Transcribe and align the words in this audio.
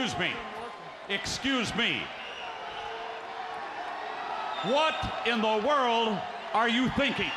Excuse 0.00 0.18
me. 0.18 0.32
Excuse 1.10 1.74
me. 1.74 2.00
What 4.62 4.94
in 5.26 5.42
the 5.42 5.62
world 5.66 6.18
are 6.54 6.70
you 6.70 6.88
thinking? 6.96 7.30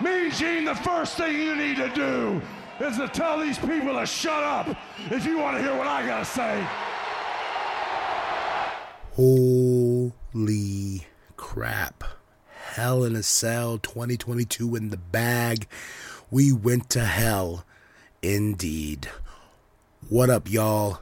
Mean 0.00 0.30
Gene, 0.30 0.64
the 0.64 0.76
first 0.76 1.16
thing 1.16 1.34
you 1.34 1.56
need 1.56 1.76
to 1.78 1.88
do 1.88 2.40
is 2.78 2.98
to 2.98 3.08
tell 3.08 3.40
these 3.40 3.58
people 3.58 3.98
to 3.98 4.06
shut 4.06 4.44
up 4.44 4.68
if 5.10 5.26
you 5.26 5.40
want 5.40 5.56
to 5.56 5.62
hear 5.62 5.76
what 5.76 5.88
I 5.88 6.06
gotta 6.06 6.24
say. 6.24 6.64
Holy 9.14 11.04
crap. 11.36 12.04
Hell 12.74 13.02
in 13.02 13.16
a 13.16 13.24
Cell 13.24 13.78
2022 13.78 14.76
in 14.76 14.90
the 14.90 14.98
bag. 14.98 15.66
We 16.30 16.52
went 16.52 16.90
to 16.90 17.00
hell 17.00 17.64
indeed. 18.22 19.08
What 20.10 20.28
up, 20.28 20.50
y'all? 20.50 20.98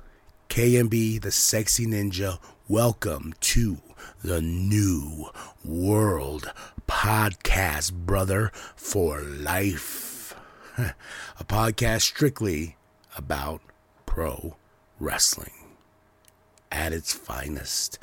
KMB, 0.49 1.23
the 1.23 1.33
sexy 1.33 1.87
ninja. 1.87 2.39
Welcome 2.69 3.35
to 3.41 3.79
the 4.23 4.41
new 4.41 5.29
world 5.65 6.53
podcast, 6.87 7.93
brother, 7.93 8.53
for 8.77 9.21
life. 9.21 10.37
A 10.79 11.45
podcast 11.45 12.03
strictly 12.03 12.77
about 13.17 13.61
pro 14.07 14.55
wrestling 15.01 15.62
at 16.73 16.93
its 16.93 17.13
finest. 17.13 18.01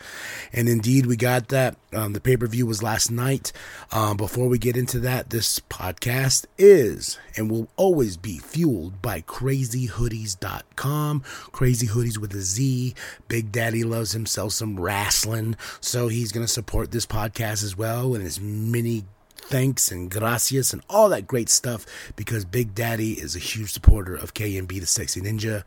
And 0.53 0.69
indeed, 0.69 1.05
we 1.05 1.17
got 1.17 1.49
that. 1.49 1.75
Um, 1.91 2.13
the 2.13 2.21
pay 2.21 2.37
per 2.37 2.47
view 2.47 2.65
was 2.67 2.81
last 2.83 3.11
night. 3.11 3.51
Um, 3.91 4.15
before 4.15 4.47
we 4.47 4.59
get 4.59 4.77
into 4.77 4.99
that, 4.99 5.31
this 5.31 5.59
podcast 5.59 6.45
is 6.57 7.19
and 7.35 7.51
will 7.51 7.67
always 7.75 8.15
be 8.15 8.37
fueled 8.37 9.01
by 9.01 9.19
crazyhoodies.com. 9.21 11.23
Crazy 11.51 11.87
Hoodies 11.87 12.19
with 12.19 12.31
a 12.33 12.41
Z. 12.41 12.93
Big 13.27 13.51
Daddy 13.51 13.83
loves 13.83 14.11
himself 14.11 14.53
some 14.53 14.79
wrestling, 14.79 15.55
so 15.81 16.07
he's 16.07 16.31
going 16.31 16.45
to 16.45 16.51
support 16.51 16.91
this 16.91 17.07
podcast 17.07 17.63
as 17.63 17.75
well 17.75 18.15
and 18.15 18.23
as 18.25 18.39
many 18.39 19.03
thanks 19.35 19.91
and 19.91 20.11
gracias 20.11 20.73
and 20.73 20.83
all 20.89 21.09
that 21.09 21.25
great 21.25 21.49
stuff 21.49 21.87
because 22.15 22.45
Big 22.45 22.75
Daddy 22.75 23.13
is 23.13 23.35
a 23.35 23.39
huge 23.39 23.73
supporter 23.73 24.13
of 24.15 24.35
KMB 24.35 24.79
the 24.79 24.85
Sexy 24.85 25.21
Ninja. 25.21 25.63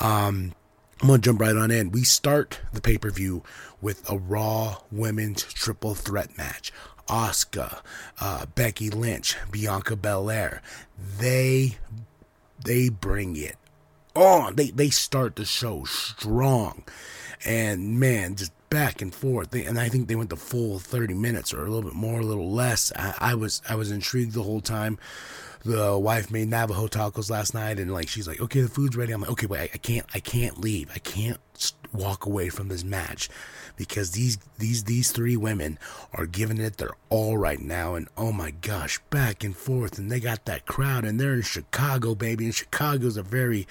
Um, 0.00 0.52
I'm 1.00 1.08
gonna 1.08 1.18
jump 1.18 1.40
right 1.40 1.56
on 1.56 1.70
in. 1.70 1.90
We 1.90 2.04
start 2.04 2.60
the 2.72 2.80
pay 2.80 2.96
per 2.96 3.10
view 3.10 3.42
with 3.82 4.08
a 4.10 4.16
Raw 4.16 4.78
Women's 4.90 5.42
Triple 5.42 5.94
Threat 5.94 6.36
match. 6.38 6.72
Asuka, 7.08 7.82
uh, 8.20 8.46
Becky 8.54 8.90
Lynch, 8.90 9.36
Bianca 9.50 9.94
Belair. 9.94 10.62
They 11.18 11.76
they 12.64 12.88
bring 12.88 13.36
it 13.36 13.56
on. 14.14 14.56
They 14.56 14.70
they 14.70 14.90
start 14.90 15.36
the 15.36 15.44
show 15.44 15.84
strong, 15.84 16.84
and 17.44 18.00
man, 18.00 18.36
just 18.36 18.52
back 18.70 19.02
and 19.02 19.14
forth. 19.14 19.54
And 19.54 19.78
I 19.78 19.88
think 19.88 20.08
they 20.08 20.16
went 20.16 20.30
the 20.30 20.36
full 20.36 20.78
30 20.78 21.14
minutes 21.14 21.52
or 21.54 21.64
a 21.64 21.70
little 21.70 21.88
bit 21.88 21.94
more, 21.94 22.20
a 22.20 22.24
little 22.24 22.50
less. 22.50 22.92
I, 22.96 23.14
I 23.18 23.34
was 23.34 23.62
I 23.68 23.74
was 23.74 23.90
intrigued 23.90 24.32
the 24.32 24.42
whole 24.42 24.60
time 24.60 24.98
the 25.66 25.98
wife 25.98 26.30
made 26.30 26.48
Navajo 26.48 26.86
tacos 26.86 27.28
last 27.28 27.52
night, 27.52 27.78
and 27.78 27.92
like 27.92 28.08
she's 28.08 28.28
like, 28.28 28.40
okay, 28.40 28.60
the 28.60 28.68
food's 28.68 28.96
ready. 28.96 29.12
I'm 29.12 29.20
like, 29.20 29.30
okay, 29.30 29.46
wait, 29.46 29.60
I, 29.60 29.70
I 29.74 29.78
can't, 29.78 30.06
I 30.14 30.20
can't 30.20 30.58
leave. 30.58 30.90
I 30.94 30.98
can't 30.98 31.38
walk 31.92 32.26
away 32.26 32.48
from 32.48 32.68
this 32.68 32.84
match 32.84 33.28
because 33.76 34.12
these 34.12 34.38
these 34.58 34.84
these 34.84 35.12
three 35.12 35.36
women 35.36 35.78
are 36.14 36.26
giving 36.26 36.58
it 36.58 36.78
their 36.78 36.92
all 37.08 37.36
right 37.36 37.60
now. 37.60 37.94
And 37.94 38.08
oh 38.16 38.32
my 38.32 38.50
gosh 38.50 38.98
back 39.10 39.44
and 39.44 39.56
forth. 39.56 39.98
And 39.98 40.10
they 40.10 40.20
got 40.20 40.44
that 40.46 40.66
crowd 40.66 41.04
and 41.04 41.20
they're 41.20 41.34
in 41.34 41.42
Chicago 41.42 42.14
baby. 42.14 42.46
And 42.46 42.54
Chicago's 42.54 43.16
a 43.16 43.22
very 43.22 43.66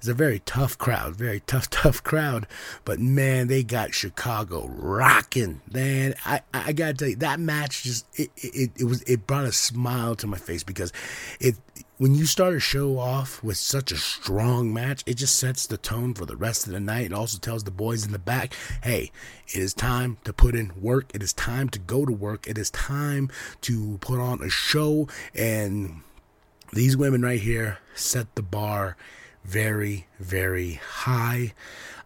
is 0.00 0.08
a 0.08 0.14
very 0.14 0.40
tough 0.40 0.78
crowd 0.78 1.16
very 1.16 1.40
tough 1.40 1.68
tough 1.70 2.02
crowd. 2.02 2.46
But 2.84 3.00
man 3.00 3.48
they 3.48 3.62
got 3.62 3.94
Chicago 3.94 4.68
rocking 4.68 5.60
man. 5.72 6.14
I 6.24 6.42
I 6.54 6.72
got 6.72 6.88
to 6.88 6.94
tell 6.94 7.08
you 7.08 7.16
that 7.16 7.40
match 7.40 7.82
just 7.82 8.06
it, 8.18 8.30
it 8.36 8.70
it 8.76 8.84
was 8.84 9.02
it 9.02 9.26
brought 9.26 9.44
a 9.44 9.52
smile 9.52 10.14
to 10.16 10.26
my 10.26 10.38
face 10.38 10.62
because 10.62 10.92
it 11.40 11.56
when 12.00 12.14
you 12.14 12.24
start 12.24 12.54
a 12.54 12.60
show 12.60 12.98
off 12.98 13.42
with 13.44 13.58
such 13.58 13.92
a 13.92 13.96
strong 13.98 14.72
match, 14.72 15.02
it 15.04 15.18
just 15.18 15.36
sets 15.36 15.66
the 15.66 15.76
tone 15.76 16.14
for 16.14 16.24
the 16.24 16.34
rest 16.34 16.66
of 16.66 16.72
the 16.72 16.80
night. 16.80 17.04
It 17.04 17.12
also 17.12 17.36
tells 17.36 17.64
the 17.64 17.70
boys 17.70 18.06
in 18.06 18.12
the 18.12 18.18
back, 18.18 18.54
hey, 18.82 19.12
it 19.46 19.58
is 19.58 19.74
time 19.74 20.16
to 20.24 20.32
put 20.32 20.54
in 20.54 20.72
work. 20.80 21.10
It 21.12 21.22
is 21.22 21.34
time 21.34 21.68
to 21.68 21.78
go 21.78 22.06
to 22.06 22.12
work. 22.12 22.48
It 22.48 22.56
is 22.56 22.70
time 22.70 23.28
to 23.60 23.98
put 24.00 24.18
on 24.18 24.42
a 24.42 24.48
show. 24.48 25.08
And 25.34 26.00
these 26.72 26.96
women 26.96 27.20
right 27.20 27.38
here 27.38 27.80
set 27.94 28.34
the 28.34 28.42
bar 28.42 28.96
very, 29.44 30.06
very 30.18 30.80
high. 30.82 31.52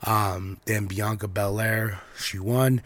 Um, 0.02 0.58
then 0.64 0.86
Bianca 0.86 1.28
Belair, 1.28 2.00
she 2.18 2.40
won. 2.40 2.82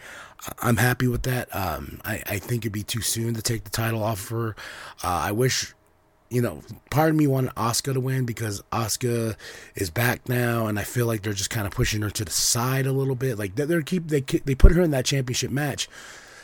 I'm 0.61 0.77
happy 0.77 1.07
with 1.07 1.23
that. 1.23 1.53
Um, 1.55 2.01
I, 2.05 2.21
I 2.27 2.37
think 2.37 2.65
it'd 2.65 2.71
be 2.71 2.83
too 2.83 3.01
soon 3.01 3.33
to 3.33 3.41
take 3.41 3.63
the 3.63 3.71
title 3.71 4.03
off 4.03 4.25
of 4.25 4.29
her. 4.29 4.55
Uh, 5.03 5.21
I 5.25 5.31
wish 5.31 5.73
you 6.29 6.41
know, 6.41 6.61
part 6.91 7.09
of 7.09 7.15
me 7.15 7.27
wanted 7.27 7.53
Asuka 7.55 7.93
to 7.93 7.99
win 7.99 8.25
because 8.25 8.61
Asuka 8.71 9.35
is 9.75 9.89
back 9.89 10.29
now, 10.29 10.67
and 10.67 10.77
I 10.77 10.83
feel 10.83 11.07
like 11.07 11.23
they're 11.23 11.33
just 11.33 11.49
kind 11.49 11.65
of 11.65 11.73
pushing 11.73 12.01
her 12.03 12.11
to 12.11 12.25
the 12.25 12.31
side 12.31 12.85
a 12.85 12.91
little 12.91 13.15
bit. 13.15 13.37
Like 13.39 13.55
they're 13.55 13.81
keep 13.81 14.07
they 14.07 14.21
they 14.21 14.55
put 14.55 14.73
her 14.73 14.81
in 14.81 14.91
that 14.91 15.05
championship 15.05 15.49
match, 15.49 15.89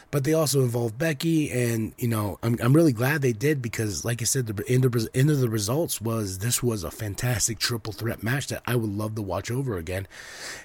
but 0.10 0.24
they 0.24 0.34
also 0.34 0.62
involved 0.62 0.98
Becky, 0.98 1.52
and 1.52 1.94
you 2.00 2.08
know, 2.08 2.40
I'm 2.42 2.58
I'm 2.64 2.74
really 2.74 2.94
glad 2.94 3.22
they 3.22 3.34
did 3.34 3.62
because, 3.62 4.04
like 4.04 4.22
I 4.22 4.26
said, 4.26 4.48
the 4.48 4.64
end 4.68 4.86
of 4.86 4.96
end 5.14 5.30
of 5.30 5.40
the 5.40 5.50
results 5.50 6.02
was 6.02 6.40
this 6.40 6.64
was 6.64 6.84
a 6.84 6.90
fantastic 6.90 7.60
triple 7.60 7.94
threat 7.94 8.24
match 8.24 8.48
that 8.48 8.64
I 8.66 8.76
would 8.76 8.90
love 8.90 9.14
to 9.16 9.22
watch 9.22 9.52
over 9.52 9.78
again, 9.78 10.08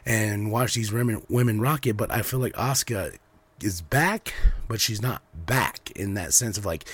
and 0.06 0.50
watch 0.50 0.74
these 0.74 0.92
women 0.92 1.22
women 1.28 1.60
rock 1.60 1.86
it. 1.86 1.96
But 1.96 2.10
I 2.10 2.22
feel 2.22 2.40
like 2.40 2.54
Asuka 2.54 3.18
is 3.62 3.82
back, 3.82 4.32
but 4.66 4.80
she's 4.80 5.02
not 5.02 5.22
back 5.34 5.90
in 5.92 6.14
that 6.14 6.32
sense 6.32 6.56
of 6.56 6.64
like 6.64 6.86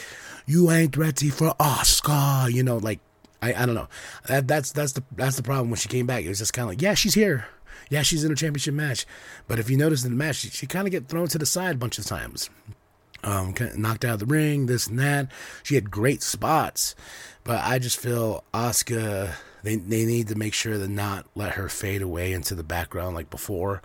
you 0.46 0.70
ain't 0.70 0.96
ready 0.96 1.28
for 1.28 1.54
Asuka, 1.58 2.50
You 2.52 2.62
know, 2.62 2.76
like 2.76 3.00
I, 3.42 3.54
I 3.54 3.66
don't 3.66 3.74
know. 3.74 3.88
That, 4.28 4.48
that's 4.48 4.72
that's 4.72 4.92
the 4.92 5.02
that's 5.12 5.36
the 5.36 5.42
problem 5.42 5.70
when 5.70 5.76
she 5.76 5.88
came 5.88 6.06
back. 6.06 6.24
It 6.24 6.28
was 6.28 6.38
just 6.38 6.52
kind 6.52 6.64
of 6.64 6.70
like, 6.70 6.82
yeah, 6.82 6.94
she's 6.94 7.14
here. 7.14 7.46
Yeah, 7.90 8.02
she's 8.02 8.24
in 8.24 8.32
a 8.32 8.36
championship 8.36 8.74
match. 8.74 9.06
But 9.46 9.58
if 9.58 9.70
you 9.70 9.76
notice 9.76 10.04
in 10.04 10.10
the 10.10 10.16
match, 10.16 10.36
she, 10.36 10.48
she 10.48 10.66
kind 10.66 10.86
of 10.86 10.92
get 10.92 11.08
thrown 11.08 11.28
to 11.28 11.38
the 11.38 11.46
side 11.46 11.76
a 11.76 11.78
bunch 11.78 11.98
of 11.98 12.06
times. 12.06 12.50
Um, 13.22 13.54
knocked 13.76 14.04
out 14.04 14.14
of 14.14 14.18
the 14.20 14.26
ring, 14.26 14.66
this 14.66 14.86
and 14.86 14.98
that. 14.98 15.30
She 15.62 15.74
had 15.74 15.90
great 15.90 16.22
spots, 16.22 16.94
but 17.44 17.60
I 17.62 17.78
just 17.78 17.98
feel 17.98 18.44
Asuka. 18.54 19.32
They 19.62 19.76
they 19.76 20.04
need 20.04 20.28
to 20.28 20.36
make 20.36 20.54
sure 20.54 20.78
to 20.78 20.88
not 20.88 21.26
let 21.34 21.52
her 21.52 21.68
fade 21.68 22.02
away 22.02 22.32
into 22.32 22.54
the 22.54 22.62
background 22.62 23.14
like 23.16 23.30
before. 23.30 23.82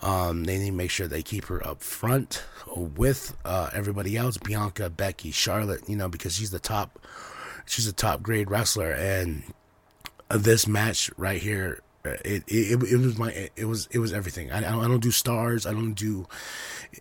Um, 0.00 0.44
they 0.44 0.58
need 0.58 0.70
to 0.70 0.76
make 0.76 0.90
sure 0.90 1.08
they 1.08 1.22
keep 1.22 1.46
her 1.46 1.64
up 1.66 1.82
front 1.82 2.44
with 2.76 3.36
uh, 3.44 3.70
everybody 3.72 4.16
else, 4.16 4.38
Bianca, 4.38 4.90
Becky, 4.90 5.30
Charlotte, 5.30 5.88
you 5.88 5.96
know, 5.96 6.08
because 6.08 6.36
she's 6.36 6.50
the 6.50 6.58
top, 6.60 6.98
she's 7.66 7.86
a 7.86 7.92
top 7.92 8.22
grade 8.22 8.50
wrestler, 8.50 8.92
and 8.92 9.42
this 10.30 10.66
match 10.66 11.10
right 11.16 11.40
here. 11.40 11.82
Uh, 12.04 12.10
it, 12.24 12.44
it 12.46 12.80
it 12.80 12.96
was 12.96 13.18
my 13.18 13.50
it 13.56 13.64
was 13.64 13.88
it 13.90 13.98
was 13.98 14.12
everything. 14.12 14.52
I, 14.52 14.58
I 14.58 14.86
don't 14.86 15.00
do 15.00 15.10
stars. 15.10 15.66
I 15.66 15.72
don't 15.72 15.94
do 15.94 16.28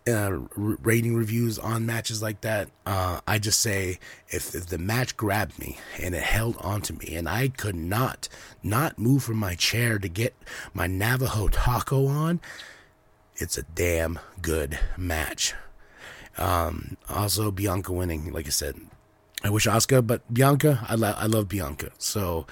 uh, 0.07 0.39
rating 0.57 1.15
reviews 1.15 1.59
on 1.59 1.85
matches 1.85 2.21
like 2.21 2.41
that. 2.41 2.69
Uh, 2.85 3.21
I 3.27 3.37
just 3.37 3.59
say 3.59 3.99
if, 4.29 4.55
if 4.55 4.65
the 4.67 4.79
match 4.79 5.15
grabbed 5.15 5.59
me 5.59 5.77
and 6.01 6.15
it 6.15 6.23
held 6.23 6.57
onto 6.57 6.93
me 6.95 7.15
and 7.15 7.29
I 7.29 7.49
could 7.49 7.75
not 7.75 8.27
not 8.63 8.97
move 8.97 9.23
from 9.23 9.37
my 9.37 9.53
chair 9.53 9.99
to 9.99 10.09
get 10.09 10.35
my 10.73 10.87
Navajo 10.87 11.47
taco 11.47 12.07
on, 12.07 12.39
it's 13.37 13.57
a 13.57 13.63
damn 13.63 14.19
good 14.41 14.77
match. 14.97 15.53
Um, 16.37 16.97
also, 17.09 17.51
Bianca 17.51 17.91
winning, 17.93 18.31
like 18.31 18.45
I 18.45 18.49
said. 18.51 18.75
I 19.43 19.49
wish 19.49 19.67
Asuka, 19.67 20.05
but 20.05 20.21
Bianca, 20.33 20.85
I, 20.89 20.95
lo- 20.95 21.15
I 21.15 21.27
love 21.27 21.47
Bianca. 21.47 21.91
So 21.99 22.47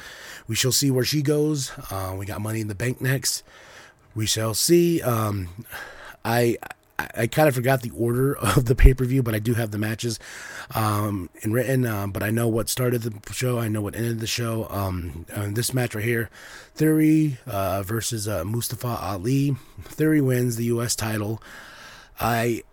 we 0.48 0.56
shall 0.56 0.72
see 0.72 0.92
where 0.92 1.04
she 1.04 1.22
goes. 1.22 1.72
Uh, 1.90 2.16
we 2.18 2.26
got 2.26 2.42
Money 2.42 2.62
in 2.62 2.68
the 2.68 2.76
Bank 2.76 3.02
next. 3.02 3.44
We 4.14 4.26
shall 4.28 4.54
see. 4.54 5.02
Um, 5.02 5.50
I 6.24 6.58
I, 6.98 7.28
kind 7.28 7.48
of 7.48 7.56
forgot 7.56 7.82
the 7.82 7.92
order 7.92 8.38
of 8.56 8.66
the 8.66 8.76
pay 8.76 8.94
per 8.94 9.06
view, 9.06 9.22
but 9.22 9.36
I 9.36 9.40
do 9.40 9.54
have 9.54 9.72
the 9.72 9.78
matches 9.78 10.20
um, 10.74 11.30
in 11.42 11.52
written. 11.52 11.86
Um, 11.86 12.12
but 12.12 12.24
I 12.24 12.30
know 12.30 12.48
what 12.48 12.70
started 12.70 13.02
the 13.02 13.34
show. 13.34 13.60
I 13.60 13.68
know 13.68 13.82
what 13.82 13.96
ended 13.96 14.20
the 14.20 14.28
show. 14.28 14.68
Um, 14.70 15.26
this 15.30 15.74
match 15.74 15.96
right 15.96 16.04
here, 16.04 16.30
Theory 16.74 17.38
uh, 17.46 17.84
versus 17.84 18.28
uh, 18.28 18.46
Mustafa 18.46 18.98
Ali. 19.02 19.56
Theory 19.84 20.22
wins 20.22 20.56
the 20.56 20.66
U.S. 20.66 20.96
title. 20.96 21.42
I 22.20 22.64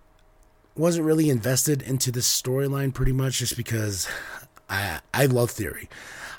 wasn't 0.76 1.06
really 1.06 1.28
invested 1.28 1.82
into 1.82 2.10
this 2.10 2.42
storyline 2.42 2.94
pretty 2.94 3.12
much 3.12 3.38
just 3.38 3.56
because 3.56 4.08
I 4.70 5.00
I 5.12 5.26
love 5.26 5.50
Theory. 5.50 5.88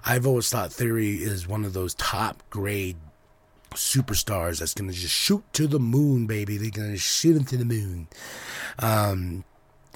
I've 0.06 0.27
always 0.27 0.50
thought 0.50 0.74
Theory 0.74 1.15
is 1.15 1.47
one 1.47 1.63
of 1.63 1.74
those 1.74 1.94
top 1.95 2.44
grade 2.50 2.97
superstars 3.74 4.60
that's 4.60 4.74
going 4.74 4.90
to 4.90 4.96
just 4.96 5.14
shoot 5.14 5.44
to 5.54 5.68
the 5.68 5.80
moon, 5.80 6.28
baby. 6.28 6.58
They're 6.58 6.72
going 6.72 6.92
to 6.92 6.98
shoot 6.98 7.36
into 7.36 7.58
the 7.58 7.66
moon. 7.66 8.08
Um, 8.80 9.44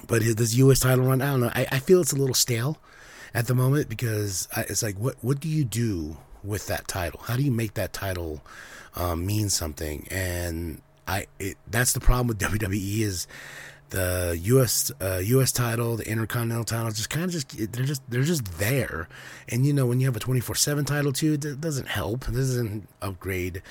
but 0.07 0.21
this 0.21 0.53
U.S. 0.55 0.79
title 0.81 1.05
run, 1.05 1.21
I 1.21 1.31
don't 1.31 1.41
know. 1.41 1.51
I, 1.53 1.67
I 1.71 1.79
feel 1.79 2.01
it's 2.01 2.13
a 2.13 2.17
little 2.17 2.35
stale 2.35 2.77
at 3.33 3.47
the 3.47 3.55
moment 3.55 3.89
because 3.89 4.47
I, 4.55 4.61
it's 4.61 4.83
like, 4.83 4.97
what 4.97 5.15
what 5.21 5.39
do 5.39 5.47
you 5.47 5.63
do 5.63 6.17
with 6.43 6.67
that 6.67 6.87
title? 6.87 7.21
How 7.23 7.35
do 7.35 7.43
you 7.43 7.51
make 7.51 7.73
that 7.75 7.93
title 7.93 8.41
um, 8.95 9.25
mean 9.25 9.49
something? 9.49 10.07
And 10.11 10.81
I, 11.07 11.27
it, 11.39 11.57
that's 11.67 11.93
the 11.93 11.99
problem 11.99 12.27
with 12.27 12.39
WWE 12.39 12.99
is 12.99 13.27
the 13.89 14.37
U.S. 14.43 14.91
Uh, 14.99 15.21
U.S. 15.23 15.51
title, 15.51 15.95
the 15.95 16.09
Intercontinental 16.09 16.65
title, 16.65 16.91
just 16.91 17.09
kind 17.09 17.25
of 17.25 17.31
just 17.31 17.49
they're 17.71 17.85
just 17.85 18.01
they're 18.09 18.23
just 18.23 18.45
there. 18.57 19.07
And 19.49 19.65
you 19.65 19.73
know 19.73 19.85
when 19.85 19.99
you 19.99 20.07
have 20.07 20.15
a 20.15 20.19
twenty 20.19 20.39
four 20.39 20.55
seven 20.55 20.85
title 20.85 21.13
too, 21.13 21.33
it 21.33 21.61
doesn't 21.61 21.87
help. 21.87 22.27
It 22.27 22.33
doesn't 22.33 22.87
upgrade 23.01 23.61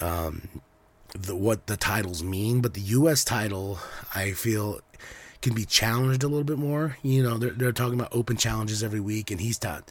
um, 0.00 0.48
the 1.18 1.36
what 1.36 1.66
the 1.66 1.76
titles 1.76 2.22
mean. 2.22 2.60
But 2.60 2.74
the 2.74 2.80
U.S. 2.80 3.24
title, 3.24 3.78
I 4.14 4.32
feel 4.32 4.80
can 5.40 5.54
be 5.54 5.64
challenged 5.64 6.22
a 6.22 6.28
little 6.28 6.44
bit 6.44 6.58
more. 6.58 6.96
You 7.02 7.22
know, 7.22 7.38
they're, 7.38 7.50
they're 7.50 7.72
talking 7.72 7.98
about 7.98 8.14
open 8.14 8.36
challenges 8.36 8.82
every 8.82 9.00
week, 9.00 9.30
and 9.30 9.40
he's 9.40 9.58
taught. 9.58 9.90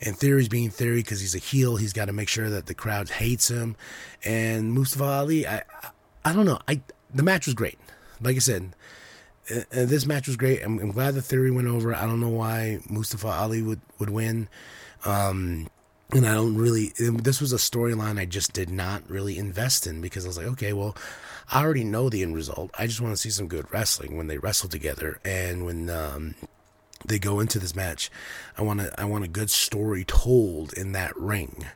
And 0.00 0.16
Theory's 0.16 0.48
being 0.48 0.70
Theory 0.70 0.98
because 0.98 1.20
he's 1.20 1.34
a 1.34 1.38
heel. 1.38 1.76
He's 1.76 1.92
got 1.92 2.06
to 2.06 2.12
make 2.12 2.28
sure 2.28 2.50
that 2.50 2.66
the 2.66 2.74
crowd 2.74 3.08
hates 3.08 3.48
him. 3.48 3.76
And 4.24 4.72
Mustafa 4.72 5.04
Ali, 5.04 5.46
I, 5.46 5.58
I, 5.58 5.90
I 6.24 6.32
don't 6.32 6.46
know. 6.46 6.58
I 6.68 6.80
the 7.14 7.22
match 7.22 7.46
was 7.46 7.54
great. 7.54 7.78
Like 8.20 8.36
I 8.36 8.40
said, 8.40 8.74
this 9.70 10.06
match 10.06 10.26
was 10.26 10.36
great. 10.36 10.62
I'm, 10.62 10.78
I'm, 10.78 10.90
glad 10.90 11.14
the 11.14 11.22
Theory 11.22 11.50
went 11.50 11.68
over. 11.68 11.94
I 11.94 12.02
don't 12.02 12.20
know 12.20 12.28
why 12.28 12.80
Mustafa 12.88 13.28
Ali 13.28 13.62
would 13.62 13.80
would 13.98 14.10
win. 14.10 14.48
Um, 15.04 15.68
and 16.12 16.26
I 16.26 16.34
don't 16.34 16.56
really. 16.56 16.92
This 16.98 17.40
was 17.40 17.52
a 17.52 17.56
storyline 17.56 18.18
I 18.18 18.24
just 18.24 18.52
did 18.52 18.70
not 18.70 19.08
really 19.08 19.38
invest 19.38 19.86
in 19.86 20.00
because 20.00 20.24
I 20.24 20.28
was 20.28 20.38
like, 20.38 20.46
okay, 20.48 20.72
well, 20.72 20.96
I 21.50 21.62
already 21.62 21.84
know 21.84 22.08
the 22.08 22.22
end 22.22 22.34
result. 22.34 22.70
I 22.78 22.86
just 22.86 23.00
want 23.00 23.12
to 23.12 23.20
see 23.20 23.30
some 23.30 23.48
good 23.48 23.72
wrestling 23.72 24.16
when 24.16 24.26
they 24.26 24.38
wrestle 24.38 24.68
together 24.68 25.20
and 25.24 25.64
when 25.64 25.90
um, 25.90 26.34
they 27.04 27.18
go 27.18 27.40
into 27.40 27.58
this 27.58 27.74
match. 27.74 28.10
I 28.56 28.62
want 28.62 28.80
to 28.80 29.00
I 29.00 29.04
want 29.04 29.24
a 29.24 29.28
good 29.28 29.50
story 29.50 30.04
told 30.04 30.72
in 30.72 30.92
that 30.92 31.16
ring. 31.16 31.66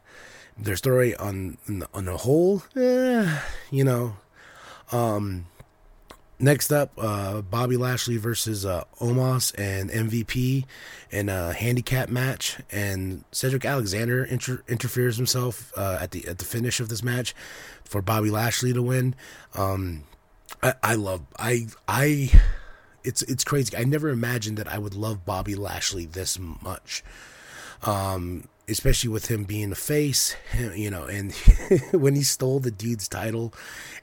Their 0.59 0.77
story 0.77 1.15
on 1.17 1.59
on 1.95 2.05
the 2.05 2.19
whole, 2.19 2.63
eh, 2.77 3.39
you 3.71 3.85
know. 3.85 4.17
Um, 4.93 5.47
next 6.41 6.73
up, 6.73 6.93
uh, 6.99 7.43
Bobby 7.43 7.77
Lashley 7.77 8.17
versus 8.17 8.65
uh, 8.65 8.85
Omos 9.01 9.55
and 9.59 9.91
MVP 9.91 10.65
in 11.11 11.29
a 11.29 11.53
handicap 11.53 12.09
match, 12.09 12.59
and 12.71 13.25
Cedric 13.33 13.65
Alexander 13.65 14.25
inter- 14.25 14.63
interferes 14.69 15.17
himself 15.17 15.73
uh, 15.77 15.99
at 16.01 16.11
the 16.13 16.27
at 16.27 16.39
the 16.39 16.45
finish 16.45 16.81
of 16.81 16.89
this 16.89 17.03
match 17.03 17.35
for 17.85 18.03
Bobby 18.03 18.31
Lashley 18.31 18.73
to 18.73 18.83
win. 18.83 19.15
Um, 19.55 20.05
I, 20.63 20.75
I 20.83 20.95
love 20.95 21.23
I 21.39 21.67
I 21.87 22.31
it's 23.05 23.23
it's 23.23 23.45
crazy. 23.45 23.77
I 23.77 23.85
never 23.85 24.09
imagined 24.09 24.57
that 24.59 24.69
I 24.69 24.79
would 24.79 24.95
love 24.95 25.25
Bobby 25.25 25.55
Lashley 25.55 26.07
this 26.07 26.39
much. 26.39 27.03
Um, 27.83 28.45
especially 28.71 29.11
with 29.11 29.31
him 29.31 29.45
being 29.45 29.71
the 29.71 29.77
face, 29.77 30.37
you 30.75 30.91
know, 30.91 31.05
and 31.05 31.33
when 31.93 32.15
he 32.15 32.23
stole 32.23 32.61
the 32.61 32.71
dude's 32.71 33.09
title 33.09 33.53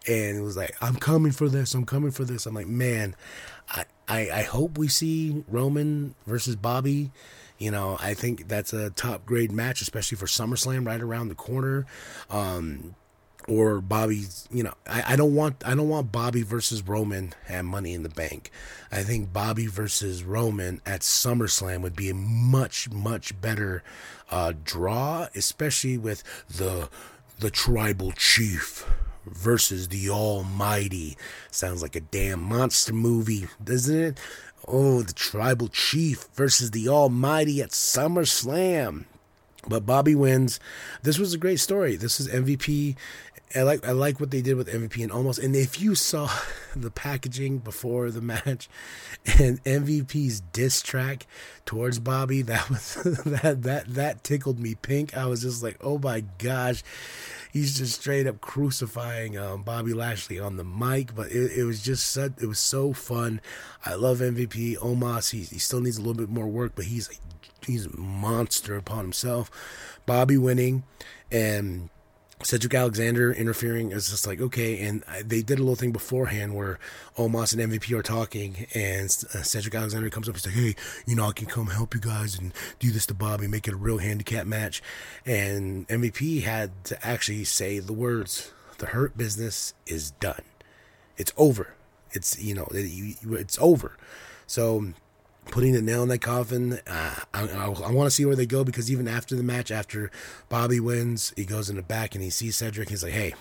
and 0.08 0.38
it 0.38 0.42
was 0.42 0.58
like, 0.58 0.76
I'm 0.82 0.96
coming 0.96 1.32
for 1.32 1.50
this, 1.50 1.74
I'm 1.74 1.86
coming 1.86 2.12
for 2.12 2.26
this. 2.26 2.46
I'm 2.46 2.54
like, 2.54 2.68
man, 2.68 3.16
I, 3.70 3.86
I, 4.08 4.30
I 4.32 4.42
hope 4.44 4.78
we 4.78 4.88
see 4.88 5.44
Roman 5.48 6.16
versus 6.26 6.56
Bobby. 6.56 7.12
You 7.58 7.72
know, 7.72 7.98
I 8.00 8.14
think 8.14 8.48
that's 8.48 8.72
a 8.72 8.92
top 8.92 9.26
grade 9.26 9.52
match, 9.52 9.82
especially 9.82 10.18
for 10.18 10.28
SummerSlam 10.28 10.86
right 10.86 11.02
around 11.02 11.30
the 11.30 11.36
corner. 11.36 11.88
Um, 12.30 12.96
or 13.48 13.80
Bobby's, 13.80 14.48
you 14.52 14.64
know, 14.64 14.74
I, 14.86 15.14
I 15.14 15.16
don't 15.16 15.34
want 15.34 15.64
I 15.66 15.74
don't 15.74 15.90
want 15.90 16.12
Bobby 16.12 16.44
versus 16.44 16.82
Roman 16.86 17.34
at 17.48 17.66
Money 17.66 17.94
in 17.94 18.04
the 18.04 18.10
Bank. 18.10 18.52
I 18.92 19.04
think 19.04 19.32
Bobby 19.32 19.68
versus 19.68 20.24
Roman 20.24 20.82
at 20.86 21.02
SummerSlam 21.02 21.82
would 21.82 21.96
be 21.96 22.10
a 22.10 22.14
much 22.14 22.90
much 22.92 23.40
better 23.40 23.84
uh, 24.30 24.54
draw, 24.64 25.28
especially 25.34 25.98
with 25.98 26.24
the 26.50 26.90
the 27.40 27.50
tribal 27.50 28.12
chief 28.12 28.90
versus 29.26 29.88
the 29.90 30.10
Almighty. 30.10 31.18
Sounds 31.52 31.82
like 31.82 31.96
a 31.96 32.02
damn 32.02 32.42
monster 32.42 32.94
movie, 32.94 33.48
doesn't 33.64 33.98
it? 33.98 34.20
Oh, 34.68 35.02
the 35.02 35.14
tribal 35.14 35.70
chief 35.70 36.28
versus 36.34 36.72
the 36.72 36.90
Almighty 36.90 37.62
at 37.62 37.70
SummerSlam. 37.70 39.06
But 39.68 39.86
Bobby 39.86 40.16
wins. 40.16 40.60
This 41.04 41.20
was 41.20 41.34
a 41.34 41.38
great 41.38 41.60
story. 41.60 41.96
This 41.98 42.20
is 42.20 42.30
MVP 42.30 42.96
I 43.56 43.62
like 43.62 43.88
I 43.88 43.92
like 43.92 44.20
what 44.20 44.32
they 44.32 44.42
did 44.42 44.58
with 44.58 44.68
MVP 44.68 45.02
and 45.02 45.12
Omos 45.12 45.42
and 45.42 45.56
if 45.56 45.80
you 45.80 45.96
saw 45.96 46.30
the 46.76 46.92
packaging 46.92 47.60
before 47.60 48.12
the 48.12 48.22
match 48.22 48.68
and 49.40 49.64
MVP's 49.64 50.42
diss 50.42 50.82
track 50.82 51.26
towards 51.66 52.00
Bobby 52.00 52.42
that 52.44 52.70
was 52.70 52.96
that 53.26 53.64
that 53.64 53.88
that 53.88 54.24
tickled 54.24 54.60
me 54.60 54.76
pink. 54.76 55.16
I 55.16 55.26
was 55.26 55.42
just 55.42 55.64
like, 55.64 55.78
"Oh 55.82 55.98
my 55.98 56.22
gosh." 56.38 56.84
He's 57.54 57.78
just 57.78 58.02
straight 58.02 58.28
up 58.28 58.40
crucifying 58.40 59.38
um, 59.38 59.64
Bobby 59.64 59.94
Lashley 59.94 60.40
on 60.40 60.58
the 60.58 60.64
mic, 60.64 61.16
but 61.16 61.32
it, 61.32 61.58
it 61.58 61.64
was 61.64 61.82
just 61.82 62.08
such, 62.12 62.34
it 62.40 62.46
was 62.46 62.60
so 62.60 62.94
fun. 62.94 63.42
I 63.84 63.96
love 63.96 64.20
MVP 64.20 64.78
Omos. 64.78 65.32
He, 65.32 65.40
he 65.40 65.58
still 65.58 65.80
needs 65.80 65.98
a 65.98 66.02
little 66.02 66.14
bit 66.14 66.30
more 66.30 66.46
work, 66.46 66.74
but 66.76 66.86
he's 66.86 67.10
he's 67.66 67.88
a 67.88 67.98
monster 67.98 68.76
upon 68.76 69.00
himself. 69.00 69.50
Bobby 70.06 70.38
winning 70.38 70.84
and 71.32 71.90
Cedric 72.44 72.74
Alexander 72.76 73.34
interfering 73.34 73.92
is 73.92 74.10
just 74.10 74.28
like 74.28 74.40
okay, 74.40 74.80
and 74.82 75.04
they 75.26 75.42
did 75.42 75.58
a 75.58 75.62
little 75.62 75.76
thing 75.76 75.92
beforehand 75.92 76.56
where 76.56 76.78
Omos 77.18 77.52
and 77.52 77.72
MVP 77.72 77.98
are 77.98 78.04
talking, 78.04 78.68
and 78.76 79.06
uh, 79.34 79.42
Cedric 79.42 79.74
Alexander 79.74 80.10
comes 80.12 80.30
up 80.30 80.36
and 80.36 80.44
says, 80.44 80.54
"Hey, 80.54 80.76
you 81.08 81.16
know, 81.16 81.26
I 81.26 81.32
can 81.32 81.48
come 81.48 81.68
help 81.68 81.96
you 81.96 82.00
guys 82.00 82.38
and 82.38 82.54
do 82.80 82.92
this 82.92 83.08
to 83.08 83.16
Bobby, 83.16 83.48
make 83.48 83.68
it 83.68 83.74
a 83.74 83.78
real 83.78 83.98
handicap 83.98 84.46
match." 84.46 84.84
And 85.26 85.88
MVP 85.88 86.44
had 86.44 86.84
to 86.86 87.06
actually 87.06 87.44
say 87.44 87.80
the 87.80 87.94
words, 87.94 88.52
"The 88.78 88.88
hurt 88.88 89.18
business 89.18 89.74
is 89.88 90.12
done. 90.12 90.44
It's 91.18 91.34
over. 91.38 91.74
It's 92.12 92.40
you 92.40 92.54
know, 92.54 92.68
it's 92.72 93.58
over." 93.60 93.98
So 94.46 94.94
putting 95.52 95.74
the 95.74 95.82
nail 95.82 96.04
in 96.04 96.10
that 96.10 96.20
coffin. 96.20 96.80
Uh, 96.88 97.16
I, 97.34 97.48
I, 97.48 97.66
I 97.66 97.92
want 97.92 98.08
to 98.08 98.12
see 98.12 98.26
where 98.26 98.36
they 98.36 98.46
go 98.46 98.64
because 98.64 98.92
even 98.92 99.08
after 99.08 99.36
the 99.36 99.44
match, 99.44 99.72
after 99.72 100.12
Bobby 100.50 100.80
wins, 100.80 101.34
he 101.36 101.46
goes 101.46 101.70
in 101.70 101.76
the 101.76 101.82
back 101.82 102.16
and 102.16 102.24
he 102.24 102.30
sees 102.30 102.56
Cedric. 102.56 102.90
He's 102.90 103.04
like, 103.04 103.14
"Hey, 103.14 103.34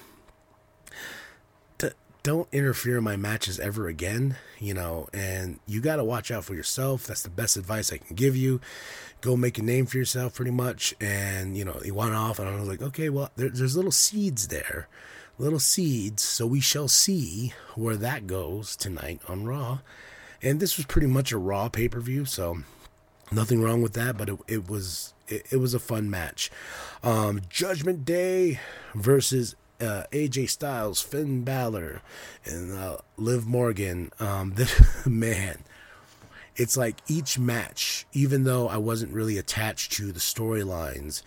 don't 2.27 2.49
interfere 2.51 2.99
in 2.99 3.05
my 3.05 3.15
matches 3.15 3.61
ever 3.61 3.87
again." 3.87 4.37
You 4.59 4.75
know, 4.75 5.09
and 5.15 5.61
you 5.65 5.81
got 5.81 5.97
to 5.97 6.05
watch 6.05 6.33
out 6.33 6.45
for 6.45 6.55
yourself. 6.55 7.07
That's 7.07 7.23
the 7.23 7.31
best 7.31 7.57
advice 7.57 7.93
I 7.93 7.99
can 7.99 8.17
give 8.17 8.37
you. 8.37 8.61
Go 9.21 9.37
make 9.37 9.59
a 9.59 9.63
name 9.63 9.87
for 9.87 9.97
yourself, 9.97 10.35
pretty 10.35 10.51
much. 10.51 10.93
And 11.01 11.57
you 11.57 11.65
know, 11.65 11.79
he 11.85 11.93
went 11.93 12.15
off, 12.15 12.41
and 12.41 12.49
I 12.49 12.59
was 12.59 12.69
like, 12.69 12.83
"Okay, 12.83 13.11
well, 13.11 13.31
there, 13.37 13.49
there's 13.49 13.77
little 13.77 13.93
seeds 13.93 14.49
there." 14.49 14.89
Little 15.39 15.61
seeds, 15.61 16.23
so 16.23 16.47
we 16.47 16.61
shall 16.61 16.89
see 16.89 17.53
where 17.75 17.97
that 17.97 18.27
goes 18.27 18.75
tonight 18.75 19.21
on 19.29 19.45
Raw. 19.45 19.81
And 20.43 20.61
this 20.61 20.77
was 20.77 20.87
pretty 20.87 21.07
much 21.07 21.33
a 21.33 21.39
Raw 21.39 21.69
pay 21.69 21.89
per 21.89 22.01
view, 22.01 22.25
so 22.25 22.59
nothing 23.33 23.63
wrong 23.63 23.83
with 23.83 23.95
that. 23.95 24.17
But 24.17 24.29
it, 24.29 24.39
it 24.49 24.71
was 24.71 25.15
it, 25.29 25.47
it, 25.51 25.57
was 25.57 25.75
a 25.75 25.79
fun 25.79 26.11
match. 26.11 26.51
Um, 27.03 27.41
Judgment 27.49 28.05
Day 28.05 28.61
versus 28.95 29.57
uh, 29.81 30.05
AJ 30.13 30.51
Styles, 30.51 31.01
Finn 31.01 31.43
Balor, 31.43 32.03
and 32.45 32.73
uh, 32.73 32.99
Liv 33.17 33.47
Morgan. 33.47 34.11
Um, 34.21 34.53
this 34.57 35.07
man, 35.07 35.59
it's 36.57 36.77
like 36.77 36.97
each 37.09 37.39
match, 37.39 38.07
even 38.13 38.45
though 38.45 38.69
I 38.69 38.77
wasn't 38.77 39.13
really 39.13 39.39
attached 39.39 39.93
to 39.93 40.13
the 40.13 40.21
storylines, 40.21 41.23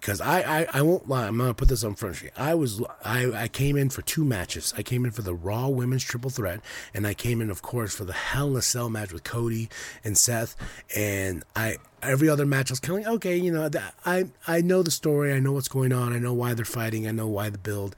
because 0.00 0.20
I, 0.20 0.60
I, 0.60 0.66
I 0.74 0.82
won't 0.82 1.08
lie. 1.08 1.26
I'm 1.26 1.36
gonna 1.36 1.52
put 1.52 1.68
this 1.68 1.84
on 1.84 1.94
front 1.94 2.16
street. 2.16 2.32
I 2.36 2.54
was 2.54 2.82
I, 3.04 3.30
I 3.32 3.48
came 3.48 3.76
in 3.76 3.90
for 3.90 4.02
two 4.02 4.24
matches. 4.24 4.72
I 4.76 4.82
came 4.82 5.04
in 5.04 5.10
for 5.10 5.22
the 5.22 5.34
Raw 5.34 5.68
Women's 5.68 6.04
Triple 6.04 6.30
Threat, 6.30 6.60
and 6.94 7.06
I 7.06 7.12
came 7.12 7.40
in, 7.40 7.50
of 7.50 7.60
course, 7.60 7.94
for 7.94 8.04
the 8.04 8.14
Hell 8.14 8.50
in 8.52 8.56
a 8.56 8.62
Cell 8.62 8.88
match 8.88 9.12
with 9.12 9.24
Cody 9.24 9.68
and 10.02 10.16
Seth. 10.16 10.56
And 10.96 11.44
I 11.54 11.76
every 12.02 12.30
other 12.30 12.46
match 12.46 12.70
I 12.70 12.72
was 12.72 12.80
kind 12.80 13.00
of 13.00 13.04
like, 13.04 13.14
okay, 13.16 13.36
you 13.36 13.52
know, 13.52 13.68
I 14.06 14.24
I 14.46 14.60
know 14.62 14.82
the 14.82 14.90
story. 14.90 15.34
I 15.34 15.38
know 15.38 15.52
what's 15.52 15.68
going 15.68 15.92
on. 15.92 16.12
I 16.14 16.18
know 16.18 16.32
why 16.32 16.54
they're 16.54 16.64
fighting. 16.64 17.06
I 17.06 17.10
know 17.10 17.26
why 17.26 17.50
the 17.50 17.58
build. 17.58 17.94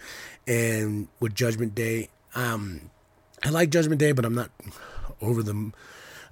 And 0.46 1.06
with 1.20 1.34
Judgment 1.34 1.74
Day, 1.74 2.08
um, 2.34 2.90
I 3.44 3.50
like 3.50 3.70
Judgment 3.70 4.00
Day, 4.00 4.10
but 4.10 4.24
I'm 4.24 4.34
not 4.34 4.50
over 5.20 5.42
the 5.42 5.72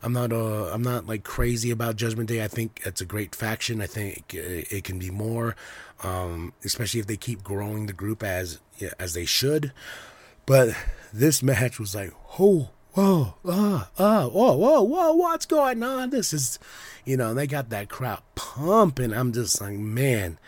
I'm 0.03 0.13
not 0.13 0.33
uh 0.33 0.71
I'm 0.73 0.83
not 0.83 1.07
like 1.07 1.25
crazy 1.25 1.71
about 1.71 1.97
Judgment 1.97 2.29
Day. 2.29 2.43
I 2.43 2.49
think 2.49 2.81
it's 2.85 3.01
a 3.01 3.07
great 3.07 3.35
faction. 3.35 3.81
I 3.83 3.87
think 3.87 4.35
it, 4.35 4.85
can 4.85 4.99
be 4.99 5.11
more, 5.11 5.57
um, 6.03 6.53
especially 6.65 7.01
if 7.01 7.07
they 7.07 7.17
keep 7.17 7.43
growing 7.43 7.87
the 7.87 7.93
group 7.93 8.23
as 8.23 8.61
as 8.99 9.15
they 9.15 9.25
should. 9.25 9.73
But 10.47 10.75
this 11.13 11.43
match 11.43 11.79
was 11.79 11.95
like, 11.95 12.13
oh, 12.39 12.71
whoa, 12.93 13.35
ah, 13.47 13.91
ah, 13.99 14.27
whoa, 14.29 14.57
whoa, 14.57 14.83
whoa, 14.83 15.13
what's 15.13 15.47
going 15.47 15.83
on? 15.83 16.11
This 16.11 16.33
is, 16.33 16.59
you 17.05 17.17
know, 17.17 17.35
they 17.35 17.47
got 17.47 17.69
that 17.71 17.89
crowd 17.89 18.23
pumping. 18.35 19.13
I'm 19.13 19.33
just 19.33 19.61
like, 19.61 19.77
man, 19.77 20.39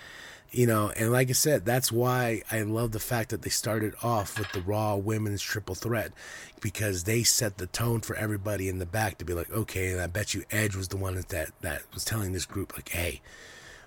you 0.52 0.66
know, 0.66 0.92
and 0.96 1.10
like 1.10 1.30
I 1.30 1.32
said, 1.32 1.64
that's 1.64 1.90
why 1.90 2.42
I 2.50 2.60
love 2.62 2.92
the 2.92 3.00
fact 3.00 3.30
that 3.30 3.40
they 3.40 3.50
started 3.50 3.94
off 4.02 4.38
with 4.38 4.52
the 4.52 4.60
Raw 4.60 4.96
Women's 4.96 5.42
Triple 5.42 5.74
Threat 5.74 6.12
because 6.60 7.04
they 7.04 7.22
set 7.22 7.56
the 7.56 7.66
tone 7.66 8.02
for 8.02 8.14
everybody 8.16 8.68
in 8.68 8.78
the 8.78 8.86
back 8.86 9.16
to 9.18 9.24
be 9.24 9.32
like, 9.32 9.50
okay, 9.50 9.90
and 9.90 10.00
I 10.00 10.06
bet 10.06 10.34
you 10.34 10.44
Edge 10.50 10.76
was 10.76 10.88
the 10.88 10.98
one 10.98 11.14
that 11.14 11.52
that 11.62 11.82
was 11.94 12.04
telling 12.04 12.32
this 12.32 12.44
group 12.44 12.74
like, 12.76 12.90
hey, 12.90 13.22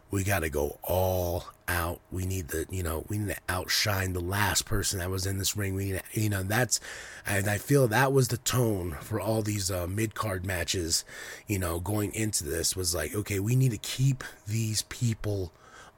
we 0.10 0.24
got 0.24 0.40
to 0.40 0.50
go 0.50 0.80
all 0.82 1.46
out. 1.68 2.00
We 2.12 2.26
need 2.26 2.50
to, 2.50 2.66
you 2.72 2.82
know, 2.82 3.06
we 3.10 3.20
need 3.20 3.36
to 3.36 3.42
outshine 3.48 4.14
the 4.14 4.20
last 4.20 4.66
person 4.66 5.00
that 5.00 5.10
was 5.10 5.26
in 5.26 5.38
this 5.38 5.56
ring. 5.56 5.76
We 5.76 5.86
need 5.86 6.02
to, 6.14 6.22
you 6.22 6.30
know, 6.30 6.42
that's, 6.42 6.80
and 7.28 7.48
I 7.48 7.58
feel 7.60 7.88
that 7.88 8.12
was 8.12 8.30
the 8.30 8.38
tone 8.38 8.98
for 9.02 9.20
all 9.20 9.42
these 9.42 9.70
uh, 9.70 9.88
mid 9.88 10.16
card 10.16 10.46
matches, 10.46 11.06
you 11.48 11.60
know, 11.60 11.80
going 11.80 12.14
into 12.14 12.44
this 12.44 12.76
was 12.76 12.96
like, 12.96 13.14
okay, 13.14 13.40
we 13.40 13.56
need 13.56 13.72
to 13.72 13.78
keep 13.78 14.24
these 14.48 14.84
people 14.84 15.52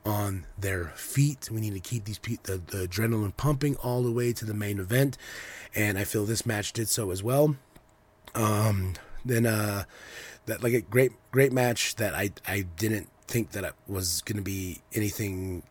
on 0.08 0.46
their 0.58 0.86
feet. 0.96 1.50
We 1.52 1.60
need 1.60 1.74
to 1.74 1.80
keep 1.80 2.06
these 2.06 2.18
pe- 2.18 2.38
the, 2.44 2.58
the 2.58 2.88
adrenaline 2.88 3.36
pumping 3.36 3.76
all 3.78 4.02
the 4.02 4.12
way 4.12 4.34
to 4.34 4.46
the 4.46 4.54
main 4.54 4.80
event, 4.80 5.18
and 5.76 5.98
I 5.98 6.06
feel 6.06 6.26
this 6.26 6.46
match 6.46 6.74
did 6.74 6.88
so 6.88 7.12
as 7.12 7.22
well. 7.22 7.58
Um, 8.34 8.94
then 9.26 9.46
uh, 9.46 9.84
that 10.46 10.64
like 10.64 10.74
a 10.74 10.82
great 10.82 11.12
great 11.32 11.52
match 11.52 11.96
that 11.96 12.16
I 12.16 12.32
I 12.48 12.62
didn't 12.78 13.10
think 13.28 13.52
that 13.52 13.66
it 13.66 13.74
was 13.88 14.22
going 14.22 14.38
to 14.38 14.44
be 14.44 14.80
anything 14.94 15.64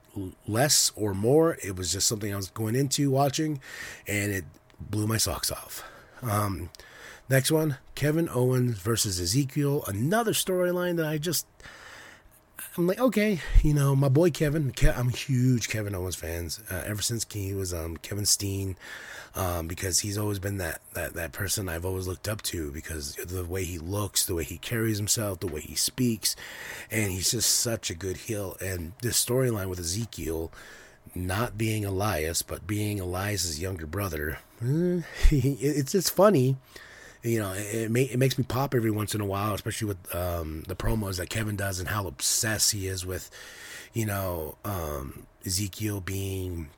less 0.46 0.92
or 0.94 1.14
more. 1.14 1.56
It 1.62 1.76
was 1.76 1.92
just 1.92 2.06
something 2.06 2.32
I 2.32 2.36
was 2.36 2.50
going 2.50 2.74
into 2.74 3.10
watching, 3.10 3.60
and 4.06 4.32
it 4.32 4.44
blew 4.78 5.06
my 5.06 5.16
socks 5.16 5.50
off. 5.50 5.82
Um, 6.22 6.70
next 7.28 7.50
one, 7.50 7.78
Kevin 7.94 8.28
Owens 8.28 8.78
versus 8.78 9.18
Ezekiel. 9.18 9.84
Another 9.86 10.32
storyline 10.32 10.96
that 10.96 11.06
I 11.06 11.16
just 11.18 11.46
I'm 12.78 12.86
like, 12.86 13.00
okay, 13.00 13.40
you 13.62 13.72
know, 13.72 13.96
my 13.96 14.10
boy 14.10 14.30
Kevin. 14.30 14.70
Ke- 14.70 14.96
I'm 14.96 15.08
a 15.08 15.12
huge 15.12 15.70
Kevin 15.70 15.94
Owens 15.94 16.14
fans 16.14 16.60
uh, 16.70 16.82
ever 16.86 17.00
since 17.00 17.24
he 17.32 17.54
was 17.54 17.72
um, 17.72 17.96
Kevin 17.96 18.26
Steen, 18.26 18.76
um, 19.34 19.66
because 19.66 20.00
he's 20.00 20.18
always 20.18 20.38
been 20.38 20.58
that, 20.58 20.82
that 20.92 21.14
that 21.14 21.32
person 21.32 21.70
I've 21.70 21.86
always 21.86 22.06
looked 22.06 22.28
up 22.28 22.42
to 22.42 22.70
because 22.70 23.14
the 23.14 23.44
way 23.46 23.64
he 23.64 23.78
looks, 23.78 24.26
the 24.26 24.34
way 24.34 24.44
he 24.44 24.58
carries 24.58 24.98
himself, 24.98 25.40
the 25.40 25.46
way 25.46 25.60
he 25.60 25.74
speaks, 25.74 26.36
and 26.90 27.10
he's 27.10 27.30
just 27.30 27.48
such 27.48 27.88
a 27.88 27.94
good 27.94 28.18
heel. 28.18 28.58
And 28.60 28.92
this 29.00 29.24
storyline 29.24 29.70
with 29.70 29.78
Ezekiel, 29.78 30.52
not 31.14 31.56
being 31.56 31.86
Elias 31.86 32.42
but 32.42 32.66
being 32.66 33.00
Elias's 33.00 33.58
younger 33.58 33.86
brother, 33.86 34.38
it's 34.60 35.92
just 35.92 36.14
funny 36.14 36.56
you 37.26 37.40
know, 37.40 37.52
it, 37.52 37.90
it, 37.90 37.96
it 38.12 38.18
makes 38.18 38.38
me 38.38 38.44
pop 38.44 38.74
every 38.74 38.90
once 38.90 39.14
in 39.14 39.20
a 39.20 39.26
while, 39.26 39.54
especially 39.54 39.88
with 39.88 40.14
um, 40.14 40.62
the 40.68 40.76
promos 40.76 41.18
that 41.18 41.28
Kevin 41.28 41.56
does 41.56 41.80
and 41.80 41.88
how 41.88 42.06
obsessed 42.06 42.72
he 42.72 42.86
is 42.86 43.04
with, 43.04 43.30
you 43.92 44.06
know, 44.06 44.56
um, 44.64 45.26
Ezekiel 45.44 46.00
being 46.00 46.68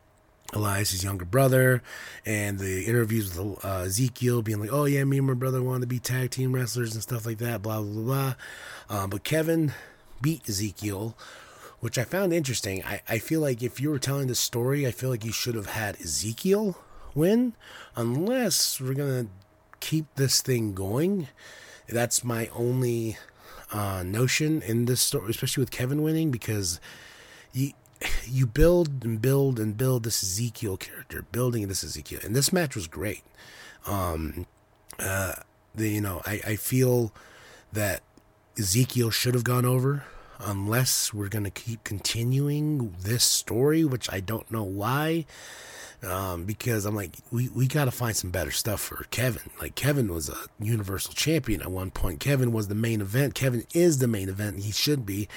Elias's 0.55 1.05
younger 1.05 1.26
brother, 1.26 1.83
and 2.25 2.59
the 2.59 2.85
interviews 2.87 3.37
with 3.37 3.64
uh, 3.64 3.83
Ezekiel 3.87 4.40
being 4.40 4.61
like, 4.61 4.73
"Oh 4.73 4.87
yeah, 4.87 5.05
me 5.05 5.19
and 5.19 5.26
my 5.26 5.35
brother 5.35 5.62
wanted 5.62 5.83
to 5.83 5.87
be 5.87 5.99
tag 5.99 6.31
team 6.31 6.55
wrestlers 6.55 6.95
and 6.95 7.02
stuff 7.02 7.26
like 7.26 7.38
that." 7.38 7.61
Blah 7.61 7.83
blah 7.83 7.93
blah. 7.93 8.35
blah. 8.88 8.99
Um, 9.02 9.11
but 9.11 9.25
Kevin 9.25 9.73
beat 10.23 10.49
Ezekiel, 10.49 11.17
which 11.81 11.99
I 11.99 12.05
found 12.05 12.33
interesting. 12.33 12.83
I, 12.85 13.02
I 13.09 13.19
feel 13.19 13.40
like 13.40 13.62
if 13.62 13.78
you 13.81 13.90
were 13.90 13.99
telling 13.99 14.28
the 14.28 14.35
story, 14.35 14.87
I 14.87 14.90
feel 14.90 15.11
like 15.11 15.25
you 15.25 15.33
should 15.33 15.55
have 15.55 15.71
had 15.71 16.00
Ezekiel 16.00 16.78
win, 17.14 17.55
unless 17.95 18.81
we're 18.81 18.95
gonna 18.95 19.26
keep 19.80 20.06
this 20.16 20.40
thing 20.40 20.75
going. 20.75 21.28
That's 21.88 22.23
my 22.23 22.49
only 22.54 23.16
uh, 23.73 24.02
notion 24.04 24.62
in 24.62 24.85
this 24.85 25.00
story, 25.00 25.30
especially 25.30 25.62
with 25.62 25.70
Kevin 25.70 26.02
winning, 26.02 26.30
because 26.30 26.80
you 27.52 27.73
you 28.26 28.47
build 28.47 29.04
and 29.04 29.20
build 29.20 29.58
and 29.58 29.76
build 29.76 30.04
this 30.04 30.23
Ezekiel 30.23 30.76
character, 30.76 31.25
building 31.32 31.66
this 31.68 31.82
Ezekiel, 31.82 32.20
and 32.23 32.37
this 32.37 32.52
match 32.52 32.75
was 32.75 32.87
great. 32.87 33.23
Um, 33.87 34.47
uh, 34.99 35.35
the, 35.75 35.88
you 35.88 36.00
know, 36.00 36.23
I, 36.26 36.40
I 36.47 36.56
feel 36.56 37.12
that 37.73 38.02
Ezekiel 38.58 39.11
should 39.11 39.35
have 39.35 39.44
gone 39.44 39.64
over 39.64 40.04
unless 40.40 41.12
we're 41.12 41.28
going 41.28 41.44
to 41.44 41.50
keep 41.50 41.85
continuing 41.85 42.94
this 43.00 43.25
story, 43.25 43.85
which 43.85 44.11
I 44.12 44.20
don't 44.20 44.50
know 44.50 44.62
why 44.62 45.26
um, 46.02 46.45
because 46.45 46.85
I'm 46.85 46.95
like, 46.95 47.12
we, 47.31 47.49
we 47.49 47.67
got 47.67 47.87
to 47.87 47.90
find 47.90 48.17
some 48.17 48.31
better 48.31 48.50
stuff 48.50 48.81
for 48.81 49.05
Kevin. 49.11 49.50
Like, 49.61 49.75
Kevin 49.75 50.12
was 50.12 50.28
a 50.28 50.37
Universal 50.61 51.14
Champion 51.14 51.61
at 51.61 51.71
one 51.71 51.90
point. 51.90 52.21
Kevin 52.21 52.52
was 52.52 52.69
the 52.69 52.75
main 52.75 53.00
event. 53.00 53.35
Kevin 53.35 53.64
is 53.75 53.99
the 53.99 54.09
main 54.09 54.28
event. 54.28 54.61
He 54.61 54.73
should 54.73 55.05
be. 55.05 55.28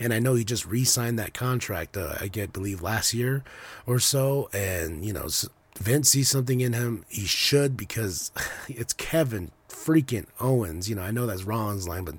And 0.00 0.12
I 0.12 0.18
know 0.18 0.34
he 0.34 0.44
just 0.44 0.66
re 0.66 0.84
signed 0.84 1.18
that 1.18 1.34
contract, 1.34 1.96
uh, 1.96 2.14
I 2.20 2.28
get, 2.28 2.52
believe, 2.52 2.82
last 2.82 3.14
year 3.14 3.44
or 3.86 3.98
so. 3.98 4.48
And, 4.52 5.04
you 5.04 5.12
know, 5.12 5.28
Vince 5.78 6.10
sees 6.10 6.28
something 6.28 6.60
in 6.60 6.72
him. 6.72 7.04
He 7.08 7.26
should 7.26 7.76
because 7.76 8.32
it's 8.68 8.92
Kevin 8.92 9.52
freaking 9.68 10.26
Owens. 10.40 10.88
You 10.90 10.96
know, 10.96 11.02
I 11.02 11.10
know 11.10 11.26
that's 11.26 11.44
Rollins' 11.44 11.88
line, 11.88 12.04
but 12.04 12.16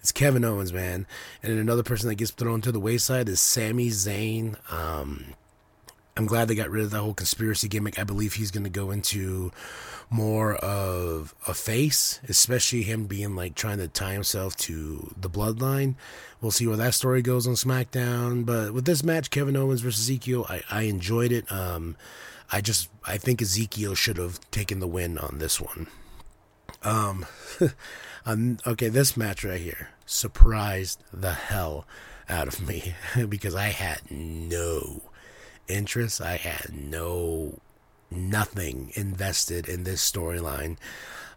it's 0.00 0.12
Kevin 0.12 0.44
Owens, 0.44 0.72
man. 0.72 1.06
And 1.42 1.58
another 1.58 1.82
person 1.82 2.08
that 2.08 2.16
gets 2.16 2.30
thrown 2.30 2.60
to 2.62 2.72
the 2.72 2.80
wayside 2.80 3.28
is 3.28 3.40
Sami 3.40 3.88
Zayn. 3.88 4.56
Um, 4.72 5.34
I'm 6.18 6.26
glad 6.26 6.48
they 6.48 6.56
got 6.56 6.70
rid 6.70 6.82
of 6.82 6.90
that 6.90 6.98
whole 6.98 7.14
conspiracy 7.14 7.68
gimmick. 7.68 7.96
I 7.96 8.02
believe 8.02 8.34
he's 8.34 8.50
going 8.50 8.64
to 8.64 8.70
go 8.70 8.90
into 8.90 9.52
more 10.10 10.56
of 10.56 11.32
a 11.46 11.54
face, 11.54 12.18
especially 12.28 12.82
him 12.82 13.06
being 13.06 13.36
like 13.36 13.54
trying 13.54 13.78
to 13.78 13.86
tie 13.86 14.14
himself 14.14 14.56
to 14.56 15.14
the 15.16 15.30
bloodline. 15.30 15.94
We'll 16.40 16.50
see 16.50 16.66
where 16.66 16.76
that 16.76 16.94
story 16.94 17.22
goes 17.22 17.46
on 17.46 17.54
SmackDown. 17.54 18.44
But 18.44 18.74
with 18.74 18.84
this 18.84 19.04
match, 19.04 19.30
Kevin 19.30 19.56
Owens 19.56 19.80
versus 19.80 20.10
Ezekiel, 20.10 20.44
I, 20.48 20.62
I 20.68 20.82
enjoyed 20.82 21.30
it. 21.30 21.50
Um, 21.52 21.96
I 22.50 22.62
just 22.62 22.90
I 23.06 23.16
think 23.16 23.40
Ezekiel 23.40 23.94
should 23.94 24.16
have 24.16 24.40
taken 24.50 24.80
the 24.80 24.88
win 24.88 25.18
on 25.18 25.38
this 25.38 25.60
one. 25.60 25.86
Um, 26.82 27.26
um 28.26 28.58
okay, 28.66 28.88
this 28.88 29.16
match 29.16 29.44
right 29.44 29.60
here 29.60 29.90
surprised 30.04 31.00
the 31.12 31.32
hell 31.32 31.86
out 32.28 32.48
of 32.48 32.66
me 32.66 32.94
because 33.28 33.54
I 33.54 33.68
had 33.68 34.00
no 34.10 35.02
interest. 35.68 36.20
I 36.20 36.36
had 36.36 36.70
no 36.72 37.58
nothing 38.10 38.92
invested 38.94 39.68
in 39.68 39.84
this 39.84 40.08
storyline. 40.08 40.76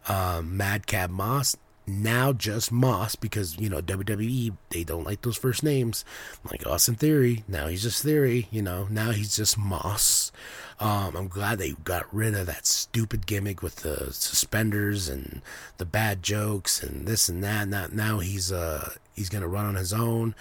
Um, 0.07 0.57
Madcap 0.57 1.09
Moss 1.09 1.55
now 1.87 2.31
just 2.31 2.71
Moss 2.71 3.15
because 3.15 3.57
you 3.57 3.69
know 3.69 3.81
WWE 3.81 4.55
they 4.69 4.83
don't 4.83 5.03
like 5.03 5.21
those 5.21 5.37
first 5.37 5.63
names 5.63 6.05
like 6.49 6.65
Austin 6.65 6.95
Theory. 6.95 7.43
Now 7.47 7.67
he's 7.67 7.83
just 7.83 8.03
Theory. 8.03 8.47
You 8.51 8.61
know 8.61 8.87
now 8.89 9.11
he's 9.11 9.35
just 9.35 9.57
Moss. 9.57 10.31
Um, 10.79 11.15
I'm 11.15 11.27
glad 11.27 11.59
they 11.59 11.71
got 11.83 12.13
rid 12.13 12.33
of 12.33 12.47
that 12.47 12.65
stupid 12.65 13.25
gimmick 13.25 13.61
with 13.61 13.77
the 13.77 14.11
suspenders 14.13 15.09
and 15.09 15.41
the 15.77 15.85
bad 15.85 16.23
jokes 16.23 16.81
and 16.81 17.07
this 17.07 17.29
and 17.29 17.43
that. 17.43 17.67
Now, 17.67 17.87
now 17.91 18.19
he's 18.19 18.51
uh 18.51 18.91
he's 19.15 19.29
gonna 19.29 19.47
run 19.47 19.65
on 19.65 19.75
his 19.75 19.93
own. 19.93 20.35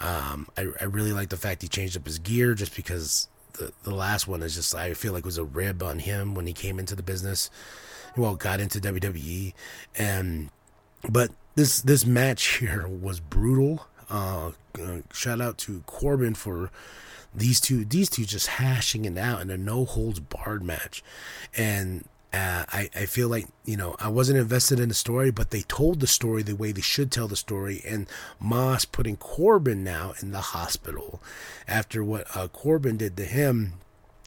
Um, 0.00 0.48
I, 0.56 0.66
I 0.80 0.84
really 0.84 1.12
like 1.12 1.28
the 1.28 1.36
fact 1.36 1.62
he 1.62 1.68
changed 1.68 1.96
up 1.96 2.06
his 2.06 2.18
gear 2.18 2.54
just 2.54 2.74
because 2.74 3.28
the, 3.54 3.72
the 3.82 3.94
last 3.94 4.26
one 4.28 4.42
is 4.42 4.54
just 4.54 4.74
I 4.74 4.94
feel 4.94 5.12
like 5.12 5.20
it 5.20 5.26
was 5.26 5.38
a 5.38 5.44
rib 5.44 5.82
on 5.82 5.98
him 5.98 6.34
when 6.34 6.46
he 6.46 6.52
came 6.52 6.78
into 6.78 6.94
the 6.94 7.02
business. 7.02 7.50
Well, 8.16 8.36
got 8.36 8.60
into 8.60 8.78
WWE, 8.78 9.54
and 9.96 10.50
but 11.08 11.30
this 11.54 11.80
this 11.80 12.04
match 12.04 12.58
here 12.58 12.86
was 12.86 13.20
brutal. 13.20 13.86
Uh, 14.10 14.52
uh, 14.80 14.98
shout 15.12 15.40
out 15.40 15.58
to 15.58 15.82
Corbin 15.86 16.34
for 16.34 16.70
these 17.34 17.60
two 17.60 17.84
these 17.84 18.10
two 18.10 18.24
just 18.24 18.46
hashing 18.46 19.04
it 19.04 19.16
out 19.16 19.40
in 19.40 19.50
a 19.50 19.56
no 19.56 19.84
holds 19.84 20.20
barred 20.20 20.62
match, 20.62 21.02
and 21.56 22.04
uh, 22.32 22.64
I, 22.72 22.88
I 22.94 23.06
feel 23.06 23.28
like, 23.28 23.46
you 23.64 23.76
know, 23.76 23.94
I 23.98 24.08
wasn't 24.08 24.38
invested 24.38 24.80
in 24.80 24.88
the 24.88 24.94
story, 24.94 25.30
but 25.30 25.50
they 25.50 25.62
told 25.62 26.00
the 26.00 26.06
story 26.06 26.42
the 26.42 26.56
way 26.56 26.72
they 26.72 26.80
should 26.80 27.12
tell 27.12 27.28
the 27.28 27.36
story. 27.36 27.82
And 27.86 28.08
Moss 28.40 28.86
putting 28.86 29.16
Corbin 29.16 29.84
now 29.84 30.14
in 30.22 30.30
the 30.30 30.40
hospital 30.40 31.22
after 31.68 32.02
what 32.02 32.26
uh, 32.34 32.48
Corbin 32.48 32.96
did 32.96 33.18
to 33.18 33.24
him, 33.24 33.74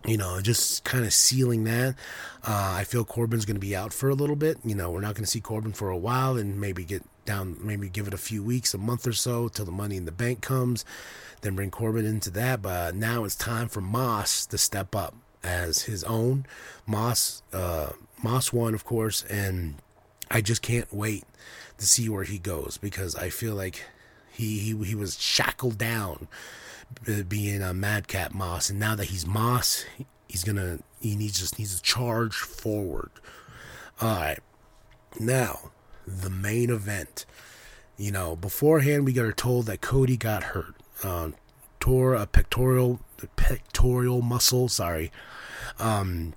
you 0.05 0.17
know, 0.17 0.39
just 0.39 0.83
kind 0.83 1.03
of 1.03 1.13
sealing 1.13 1.63
that. 1.63 1.95
Uh, 2.43 2.75
I 2.77 2.83
feel 2.83 3.05
Corbin's 3.05 3.45
going 3.45 3.55
to 3.55 3.61
be 3.61 3.75
out 3.75 3.91
for 3.91 4.09
a 4.09 4.15
little 4.15 4.35
bit. 4.35 4.59
You 4.63 4.75
know, 4.75 4.91
we're 4.91 5.01
not 5.01 5.15
going 5.15 5.25
to 5.25 5.31
see 5.31 5.41
Corbin 5.41 5.73
for 5.73 5.89
a 5.89 5.97
while 5.97 6.37
and 6.37 6.61
maybe 6.61 6.85
get 6.85 7.03
down, 7.25 7.57
maybe 7.59 7.89
give 7.89 8.07
it 8.07 8.13
a 8.13 8.17
few 8.17 8.43
weeks, 8.43 8.75
a 8.75 8.77
month 8.77 9.07
or 9.07 9.13
so 9.13 9.47
till 9.47 9.65
the 9.65 9.71
money 9.71 9.97
in 9.97 10.05
the 10.05 10.11
bank 10.11 10.41
comes. 10.41 10.85
Then 11.41 11.55
bring 11.55 11.71
Corbin 11.71 12.05
into 12.05 12.29
that. 12.31 12.61
But 12.61 12.93
now 12.93 13.23
it's 13.23 13.35
time 13.35 13.67
for 13.67 13.81
Moss 13.81 14.45
to 14.45 14.59
step 14.59 14.95
up 14.95 15.15
as 15.45 15.83
his 15.83 16.03
own. 16.03 16.45
Moss, 16.85 17.43
uh, 17.53 17.91
Moss 18.21 18.51
won, 18.51 18.73
of 18.73 18.83
course, 18.83 19.23
and 19.23 19.75
I 20.29 20.41
just 20.41 20.61
can't 20.61 20.91
wait 20.93 21.23
to 21.77 21.85
see 21.85 22.09
where 22.09 22.23
he 22.23 22.39
goes 22.39 22.77
because 22.77 23.15
I 23.15 23.29
feel 23.29 23.55
like 23.55 23.83
he 24.31 24.59
he, 24.59 24.83
he 24.83 24.95
was 24.95 25.19
shackled 25.21 25.77
down 25.77 26.27
uh, 27.07 27.23
being 27.23 27.61
a 27.61 27.73
madcap 27.73 28.33
Moss, 28.33 28.69
and 28.69 28.79
now 28.79 28.95
that 28.95 29.05
he's 29.05 29.25
Moss, 29.25 29.85
he's 30.27 30.43
gonna 30.43 30.79
he 30.99 31.15
needs 31.15 31.39
just 31.39 31.59
needs 31.59 31.75
to 31.75 31.81
charge 31.81 32.35
forward. 32.35 33.11
All 34.01 34.15
right, 34.15 34.39
now 35.19 35.71
the 36.05 36.29
main 36.29 36.69
event. 36.69 37.25
You 37.97 38.11
know, 38.11 38.35
beforehand 38.35 39.05
we 39.05 39.13
got 39.13 39.37
told 39.37 39.67
that 39.67 39.79
Cody 39.79 40.17
got 40.17 40.43
hurt, 40.43 40.75
uh, 41.01 41.29
tore 41.85 42.15
a 42.15 42.25
pectoral 42.25 42.99
pectoral 43.35 44.23
muscle. 44.23 44.67
Sorry, 44.67 45.11
um, 45.77 46.33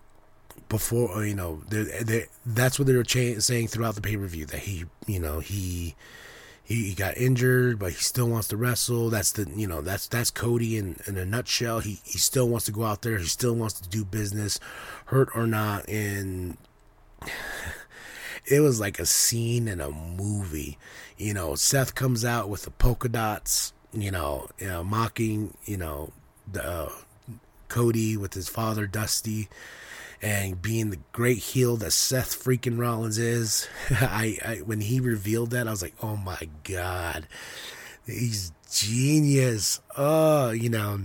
before 0.69 1.25
you 1.25 1.35
know, 1.35 1.62
they're, 1.71 2.05
they're, 2.05 2.26
that's 2.45 2.78
what 2.78 2.87
they 2.87 2.95
were 2.95 3.02
cha- 3.02 3.40
saying 3.40 3.69
throughout 3.69 3.95
the 3.95 4.02
pay 4.02 4.19
per 4.19 4.26
view 4.26 4.45
that 4.45 4.61
he, 4.61 4.85
you 5.07 5.19
know, 5.19 5.40
he 5.40 5.95
he, 6.62 6.88
he 6.88 6.95
got 6.95 7.17
injured, 7.17 7.78
but 7.78 7.93
he 7.93 7.99
still 7.99 8.28
wants 8.28 8.49
to 8.49 8.59
wrestle. 8.59 9.09
That's 9.09 9.33
the 9.33 9.50
you 9.57 9.67
know 9.67 9.81
that's 9.81 10.07
that's 10.07 10.31
Cody 10.31 10.76
in, 10.76 11.00
in 11.07 11.17
a 11.17 11.25
nutshell. 11.25 11.81
He 11.81 12.00
he 12.05 12.19
still 12.19 12.50
wants 12.50 12.67
to 12.67 12.73
go 12.73 12.85
out 12.85 13.00
there. 13.00 13.17
He 13.17 13.25
still 13.25 13.55
wants 13.55 13.81
to 13.81 13.88
do 13.88 14.05
business, 14.05 14.61
hurt 15.07 15.31
or 15.35 15.47
not. 15.47 15.88
And 15.88 16.59
it 18.45 18.61
was 18.61 18.81
like 18.81 18.99
a 18.99 19.07
scene 19.07 19.67
in 19.67 19.81
a 19.81 19.90
movie. 19.90 20.76
You 21.17 21.33
know, 21.33 21.55
Seth 21.55 21.95
comes 21.95 22.23
out 22.23 22.50
with 22.50 22.64
the 22.64 22.71
polka 22.71 23.09
dots. 23.09 23.73
You 23.92 24.11
know, 24.11 24.49
you 24.59 24.68
know 24.68 24.85
mocking. 24.85 25.54
You 25.64 25.76
know, 25.76 26.12
the 26.50 26.64
uh, 26.64 26.92
Cody 27.68 28.16
with 28.16 28.35
his 28.35 28.49
father 28.49 28.87
Dusty 28.87 29.49
and 30.21 30.61
being 30.61 30.90
the 30.90 30.99
great 31.12 31.38
heel 31.38 31.76
that 31.76 31.92
Seth 31.92 32.42
freaking 32.42 32.78
Rollins 32.78 33.18
is. 33.18 33.68
I, 33.90 34.38
I 34.45 34.57
when 34.57 34.80
he 34.80 35.00
revealed 35.00 35.50
that, 35.50 35.68
I 35.68 35.71
was 35.71 35.83
like, 35.83 35.95
oh 36.02 36.16
my 36.16 36.49
god, 36.64 37.26
he's 38.07 38.52
genius. 38.71 39.80
Oh, 39.97 40.50
you 40.50 40.68
know, 40.68 41.02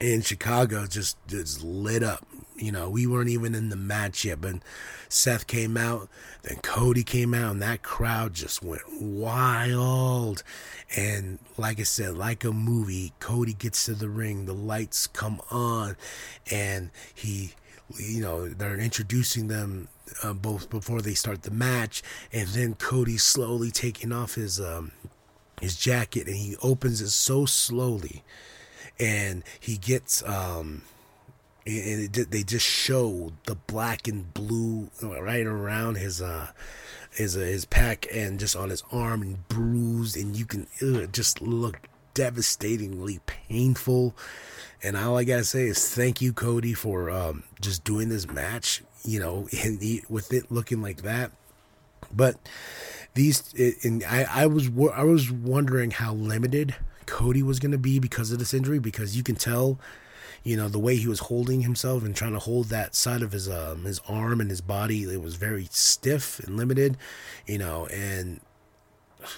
in 0.00 0.22
Chicago 0.22 0.86
just 0.86 1.16
just 1.26 1.62
lit 1.62 2.02
up. 2.02 2.26
You 2.56 2.72
know, 2.72 2.88
we 2.88 3.06
weren't 3.06 3.28
even 3.28 3.54
in 3.54 3.68
the 3.68 3.76
match 3.76 4.24
yet, 4.24 4.40
but 4.40 4.56
Seth 5.10 5.46
came 5.46 5.76
out, 5.76 6.08
then 6.42 6.56
Cody 6.62 7.04
came 7.04 7.34
out, 7.34 7.52
and 7.52 7.62
that 7.62 7.82
crowd 7.82 8.32
just 8.32 8.62
went 8.62 8.80
wild. 8.98 10.42
And 10.96 11.38
like 11.58 11.78
I 11.80 11.82
said, 11.82 12.16
like 12.16 12.44
a 12.44 12.52
movie, 12.52 13.12
Cody 13.20 13.52
gets 13.52 13.84
to 13.84 13.94
the 13.94 14.08
ring, 14.08 14.46
the 14.46 14.54
lights 14.54 15.06
come 15.06 15.40
on, 15.50 15.96
and 16.50 16.90
he 17.14 17.52
you 17.98 18.20
know 18.20 18.48
they're 18.48 18.78
introducing 18.78 19.48
them 19.48 19.88
uh, 20.22 20.32
both 20.32 20.70
before 20.70 21.00
they 21.00 21.14
start 21.14 21.42
the 21.42 21.50
match, 21.50 22.02
and 22.32 22.48
then 22.48 22.74
Cody 22.74 23.18
slowly 23.18 23.70
taking 23.70 24.12
off 24.12 24.34
his 24.34 24.60
um, 24.60 24.92
his 25.60 25.76
jacket, 25.76 26.26
and 26.26 26.36
he 26.36 26.56
opens 26.62 27.00
it 27.00 27.10
so 27.10 27.44
slowly, 27.44 28.22
and 28.98 29.42
he 29.60 29.76
gets 29.76 30.22
um, 30.22 30.82
and 31.66 32.16
it, 32.16 32.30
they 32.30 32.42
just 32.42 32.66
show 32.66 33.32
the 33.46 33.54
black 33.54 34.06
and 34.06 34.32
blue 34.32 34.90
right 35.02 35.46
around 35.46 35.96
his 35.96 36.22
uh 36.22 36.48
his 37.10 37.36
uh, 37.36 37.40
his 37.40 37.64
pack 37.64 38.06
and 38.12 38.38
just 38.38 38.54
on 38.54 38.70
his 38.70 38.82
arm 38.92 39.22
and 39.22 39.48
bruised, 39.48 40.16
and 40.16 40.36
you 40.36 40.44
can 40.44 40.66
ugh, 40.82 41.10
just 41.12 41.40
look 41.40 41.88
devastatingly 42.14 43.20
painful 43.26 44.14
and 44.82 44.96
all 44.96 45.16
I 45.16 45.24
gotta 45.24 45.44
say 45.44 45.66
is 45.66 45.94
thank 45.94 46.20
you, 46.20 46.32
Cody, 46.32 46.74
for 46.74 47.10
um, 47.10 47.42
just 47.60 47.84
doing 47.84 48.08
this 48.08 48.28
match. 48.28 48.82
You 49.04 49.20
know, 49.20 49.48
and 49.64 49.80
he, 49.80 50.02
with 50.08 50.32
it 50.32 50.50
looking 50.50 50.82
like 50.82 51.02
that. 51.02 51.32
But 52.14 52.36
these, 53.14 53.52
and 53.82 54.04
I, 54.04 54.26
I 54.30 54.46
was, 54.46 54.70
I 54.94 55.02
was 55.02 55.30
wondering 55.30 55.90
how 55.90 56.14
limited 56.14 56.76
Cody 57.06 57.42
was 57.42 57.58
gonna 57.58 57.78
be 57.78 57.98
because 57.98 58.32
of 58.32 58.38
this 58.38 58.54
injury, 58.54 58.78
because 58.78 59.16
you 59.16 59.22
can 59.22 59.36
tell, 59.36 59.78
you 60.44 60.56
know, 60.56 60.68
the 60.68 60.78
way 60.78 60.96
he 60.96 61.08
was 61.08 61.20
holding 61.20 61.62
himself 61.62 62.04
and 62.04 62.14
trying 62.14 62.32
to 62.32 62.38
hold 62.38 62.68
that 62.68 62.94
side 62.94 63.22
of 63.22 63.32
his 63.32 63.48
um, 63.48 63.84
his 63.84 64.00
arm 64.08 64.40
and 64.40 64.50
his 64.50 64.60
body, 64.60 65.04
it 65.04 65.22
was 65.22 65.36
very 65.36 65.68
stiff 65.70 66.38
and 66.40 66.56
limited, 66.56 66.96
you 67.46 67.58
know, 67.58 67.86
and 67.86 68.40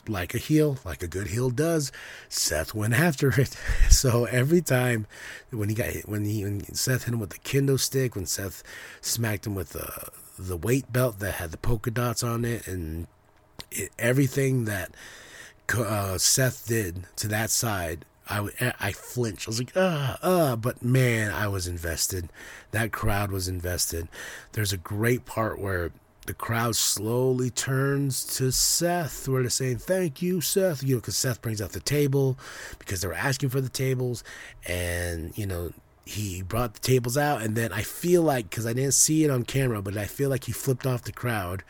like 0.06 0.34
a 0.34 0.38
heel, 0.38 0.78
like 0.84 1.02
a 1.02 1.08
good 1.08 1.28
heel 1.28 1.50
does, 1.50 1.92
Seth 2.28 2.74
went 2.74 2.94
after 2.98 3.28
it. 3.40 3.56
So 3.90 4.24
every 4.26 4.60
time 4.60 5.06
when 5.50 5.68
he 5.68 5.74
got 5.74 5.88
hit, 5.88 6.08
when 6.08 6.24
he 6.24 6.44
when 6.44 6.74
Seth 6.74 7.04
hit 7.04 7.14
him 7.14 7.20
with 7.20 7.30
the 7.30 7.38
kendo 7.38 7.78
stick, 7.78 8.14
when 8.14 8.26
Seth 8.26 8.62
smacked 9.00 9.46
him 9.46 9.54
with 9.54 9.70
the 9.70 10.08
the 10.38 10.56
weight 10.56 10.92
belt 10.92 11.18
that 11.18 11.34
had 11.34 11.50
the 11.50 11.56
polka 11.56 11.90
dots 11.90 12.22
on 12.22 12.44
it, 12.44 12.66
and 12.68 13.06
it, 13.70 13.90
everything 13.98 14.66
that 14.66 14.92
uh, 15.76 16.18
Seth 16.18 16.66
did 16.66 17.04
to 17.16 17.28
that 17.28 17.50
side, 17.50 18.04
I 18.28 18.48
I 18.78 18.92
flinched. 18.92 19.48
I 19.48 19.50
was 19.50 19.58
like, 19.58 19.72
ah, 19.76 20.18
ah, 20.22 20.56
but 20.56 20.82
man, 20.82 21.32
I 21.32 21.48
was 21.48 21.66
invested. 21.66 22.28
That 22.72 22.92
crowd 22.92 23.32
was 23.32 23.48
invested. 23.48 24.08
There's 24.52 24.72
a 24.72 24.78
great 24.78 25.24
part 25.24 25.58
where 25.58 25.92
the 26.28 26.34
crowd 26.34 26.76
slowly 26.76 27.48
turns 27.48 28.22
to 28.36 28.52
Seth, 28.52 29.26
where 29.26 29.40
they're 29.40 29.48
saying, 29.48 29.78
Thank 29.78 30.20
you, 30.20 30.42
Seth. 30.42 30.82
You 30.82 30.96
know, 30.96 31.00
because 31.00 31.16
Seth 31.16 31.40
brings 31.40 31.62
out 31.62 31.72
the 31.72 31.80
table 31.80 32.38
because 32.78 33.00
they 33.00 33.08
were 33.08 33.14
asking 33.14 33.48
for 33.48 33.62
the 33.62 33.70
tables. 33.70 34.22
And, 34.66 35.36
you 35.38 35.46
know, 35.46 35.72
he 36.04 36.42
brought 36.42 36.74
the 36.74 36.80
tables 36.80 37.16
out. 37.16 37.40
And 37.40 37.56
then 37.56 37.72
I 37.72 37.80
feel 37.80 38.22
like, 38.22 38.50
because 38.50 38.66
I 38.66 38.74
didn't 38.74 38.92
see 38.92 39.24
it 39.24 39.30
on 39.30 39.44
camera, 39.44 39.80
but 39.80 39.96
I 39.96 40.04
feel 40.04 40.28
like 40.28 40.44
he 40.44 40.52
flipped 40.52 40.86
off 40.86 41.04
the 41.04 41.12
crowd 41.12 41.64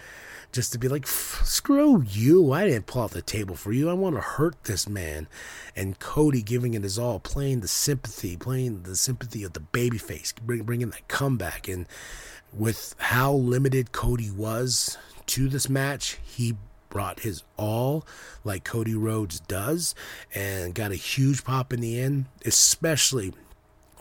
just 0.53 0.73
to 0.73 0.79
be 0.79 0.89
like, 0.89 1.07
screw 1.07 2.03
you. 2.03 2.53
I 2.53 2.67
didn't 2.67 2.87
pull 2.87 3.03
out 3.03 3.11
the 3.11 3.23
table 3.23 3.55
for 3.55 3.73
you. 3.73 3.89
I 3.89 3.93
want 3.93 4.17
to 4.17 4.23
hurt 4.23 4.65
this 4.65 4.89
man. 4.89 5.29
And 5.77 5.99
Cody 5.99 6.43
giving 6.43 6.75
it 6.75 6.83
his 6.83 6.99
all, 6.99 7.21
playing 7.21 7.61
the 7.61 7.69
sympathy, 7.69 8.37
playing 8.37 8.83
the 8.83 8.97
sympathy 8.97 9.45
of 9.45 9.53
the 9.53 9.61
babyface, 9.61 10.35
bring, 10.37 10.63
bringing 10.63 10.91
that 10.91 11.09
comeback. 11.09 11.69
And, 11.69 11.87
with 12.53 12.95
how 12.99 13.33
limited 13.33 13.93
Cody 13.93 14.31
was 14.31 14.97
to 15.27 15.49
this 15.49 15.69
match, 15.69 16.19
he 16.25 16.57
brought 16.89 17.21
his 17.21 17.43
all 17.57 18.07
like 18.45 18.65
Cody 18.65 18.95
Rhodes 18.95 19.41
does 19.41 19.95
and 20.35 20.75
got 20.75 20.91
a 20.91 20.97
huge 20.97 21.45
pop 21.45 21.73
in 21.73 21.81
the 21.81 22.01
end, 22.01 22.27
especially 22.45 23.35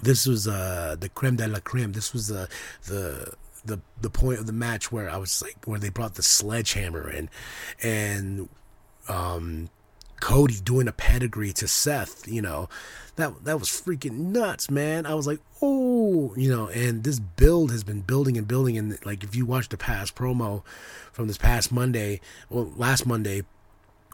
this 0.01 0.25
was 0.25 0.47
uh 0.47 0.95
the 0.97 1.09
creme 1.09 1.35
de 1.35 1.47
la 1.47 1.59
creme. 1.59 1.91
This 1.91 2.13
was 2.13 2.27
the 2.27 2.47
the 2.85 3.33
the 3.67 3.79
the 4.01 4.09
point 4.09 4.39
of 4.39 4.47
the 4.47 4.53
match 4.53 4.91
where 4.91 5.09
I 5.09 5.17
was 5.17 5.41
like 5.41 5.57
where 5.65 5.79
they 5.79 5.89
brought 5.89 6.15
the 6.15 6.23
sledgehammer 6.23 7.09
in 7.09 7.29
and 7.81 8.49
um 9.07 9.69
Cody 10.19 10.55
doing 10.63 10.87
a 10.87 10.91
pedigree 10.91 11.53
to 11.53 11.67
Seth, 11.67 12.27
you 12.27 12.41
know, 12.41 12.69
that 13.17 13.43
that 13.45 13.59
was 13.59 13.69
freaking 13.69 14.31
nuts, 14.31 14.69
man. 14.69 15.05
I 15.05 15.13
was 15.13 15.27
like, 15.27 15.39
oh, 15.61 16.33
you 16.35 16.49
know, 16.49 16.67
and 16.69 17.03
this 17.03 17.19
build 17.19 17.71
has 17.71 17.83
been 17.83 18.01
building 18.01 18.35
and 18.37 18.47
building. 18.47 18.77
And 18.77 18.97
like, 19.05 19.23
if 19.23 19.35
you 19.35 19.45
watch 19.45 19.69
the 19.69 19.77
past 19.77 20.15
promo 20.15 20.65
from 21.11 21.27
this 21.27 21.37
past 21.37 21.71
Monday, 21.71 22.19
well, 22.49 22.71
last 22.75 23.05
Monday, 23.05 23.43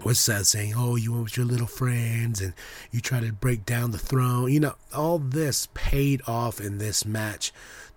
was 0.03 0.19
Seth 0.19 0.47
saying, 0.47 0.73
"Oh, 0.75 0.95
you 0.95 1.11
went 1.11 1.23
with 1.25 1.37
your 1.37 1.45
little 1.45 1.67
friends 1.67 2.41
and 2.41 2.53
you 2.91 2.99
try 2.99 3.19
to 3.19 3.31
break 3.31 3.65
down 3.65 3.91
the 3.91 3.97
throne." 3.97 4.51
You 4.51 4.59
know, 4.59 4.75
all 4.93 5.19
this 5.19 5.69
paid 5.73 6.21
off 6.27 6.59
in 6.59 6.77
this 6.77 7.05
match 7.05 7.53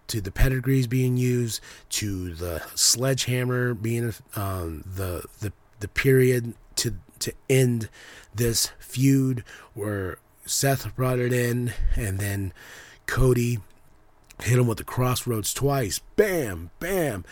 to 0.09 0.21
the 0.21 0.31
pedigrees 0.31 0.87
being 0.87 1.17
used, 1.17 1.61
to 1.91 2.35
the 2.35 2.63
sledgehammer 2.75 3.75
being 3.75 4.15
um, 4.35 4.85
the 4.87 5.25
the 5.41 5.53
the 5.81 5.89
period 5.89 6.55
to 6.77 6.95
to 7.19 7.33
end 7.49 7.89
this 8.35 8.71
feud 8.79 9.45
where 9.75 10.19
Seth 10.45 10.95
brought 10.95 11.19
it 11.19 11.33
in 11.33 11.73
and 11.97 12.19
then 12.19 12.53
Cody 13.07 13.59
hit 14.43 14.59
him 14.59 14.67
with 14.67 14.79
the 14.79 14.85
Cross 14.85 15.27
Rhodes 15.27 15.55
twice. 15.55 16.01
Bam, 16.17 16.71
bam. 16.79 17.25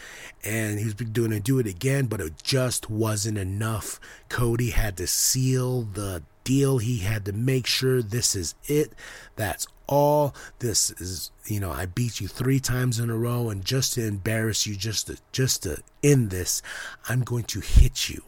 And 0.42 0.78
he 0.78 0.87
was 0.87 0.94
doing 0.94 1.30
to 1.30 1.40
do 1.40 1.58
it 1.58 1.66
again, 1.66 2.06
but 2.06 2.20
it 2.20 2.42
just 2.42 2.88
wasn't 2.88 3.38
enough. 3.38 4.00
Cody 4.28 4.70
had 4.70 4.96
to 4.96 5.06
seal 5.06 5.82
the 5.82 6.22
deal. 6.44 6.78
He 6.78 6.98
had 6.98 7.24
to 7.24 7.33
make 7.33 7.66
sure 7.66 8.02
this 8.02 8.37
is 8.37 8.54
it. 8.66 8.92
That's 9.37 9.66
all. 9.87 10.35
This 10.61 10.90
is, 10.92 11.30
you 11.46 11.61
know, 11.61 11.70
I 11.70 11.87
beat 11.87 12.20
you 12.20 12.28
three 12.28 12.61
times 12.61 12.98
in 12.98 13.11
a 13.11 13.16
row, 13.16 13.50
and 13.50 13.64
just 13.64 13.94
to 13.94 14.07
embarrass 14.07 14.66
you, 14.66 14.76
just 14.76 15.09
to 15.09 15.18
just 15.33 15.64
to 15.64 15.83
end 16.02 16.30
this, 16.30 16.62
I'm 17.09 17.22
going 17.22 17.44
to 17.44 17.61
hit 17.61 18.09
you 18.09 18.22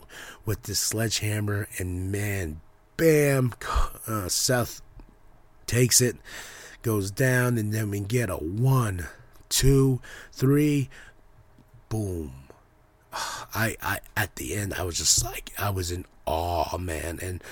with 0.44 0.64
this 0.64 0.81
sledgehammer. 0.81 1.68
And 1.79 2.11
man, 2.11 2.61
bam, 2.96 3.55
uh, 4.07 4.29
Seth 4.29 4.81
takes 5.66 6.00
it, 6.00 6.16
goes 6.83 7.11
down, 7.11 7.59
and 7.59 7.72
then 7.72 7.90
we 7.90 8.00
get 8.00 8.31
a 8.31 8.37
one, 8.37 9.07
two, 9.48 10.00
three, 10.33 10.88
boom. 11.88 12.33
I, 13.12 13.76
I 13.81 14.00
at 14.16 14.37
the 14.37 14.55
end 14.55 14.74
I 14.74 14.83
was 14.83 14.98
just 14.98 15.24
like 15.24 15.52
I 15.59 15.70
was 15.70 15.90
in 15.90 16.05
awe, 16.26 16.76
man, 16.79 17.18
and 17.22 17.42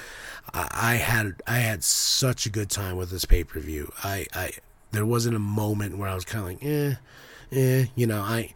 I, 0.52 0.94
had 0.96 1.42
I 1.46 1.58
had 1.58 1.82
such 1.82 2.46
a 2.46 2.50
good 2.50 2.70
time 2.70 2.96
with 2.96 3.10
this 3.10 3.24
pay 3.24 3.44
per 3.44 3.60
view. 3.60 3.92
I, 4.02 4.26
I 4.34 4.52
there 4.92 5.06
wasn't 5.06 5.36
a 5.36 5.40
moment 5.40 5.98
where 5.98 6.08
I 6.08 6.14
was 6.14 6.24
kind 6.24 6.44
of 6.44 6.50
like, 6.50 6.64
eh, 6.64 6.94
eh, 7.52 7.86
you 7.94 8.06
know. 8.06 8.20
I 8.20 8.52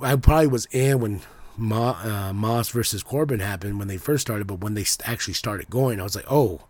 I 0.00 0.16
probably 0.16 0.46
was 0.46 0.66
in 0.66 1.00
when 1.00 1.20
Ma, 1.56 1.98
uh, 2.02 2.32
Moss 2.32 2.70
versus 2.70 3.02
Corbin 3.02 3.40
happened 3.40 3.78
when 3.78 3.88
they 3.88 3.98
first 3.98 4.22
started, 4.22 4.46
but 4.46 4.60
when 4.60 4.74
they 4.74 4.86
actually 5.04 5.34
started 5.34 5.68
going, 5.68 6.00
I 6.00 6.04
was 6.04 6.16
like, 6.16 6.30
oh, 6.30 6.62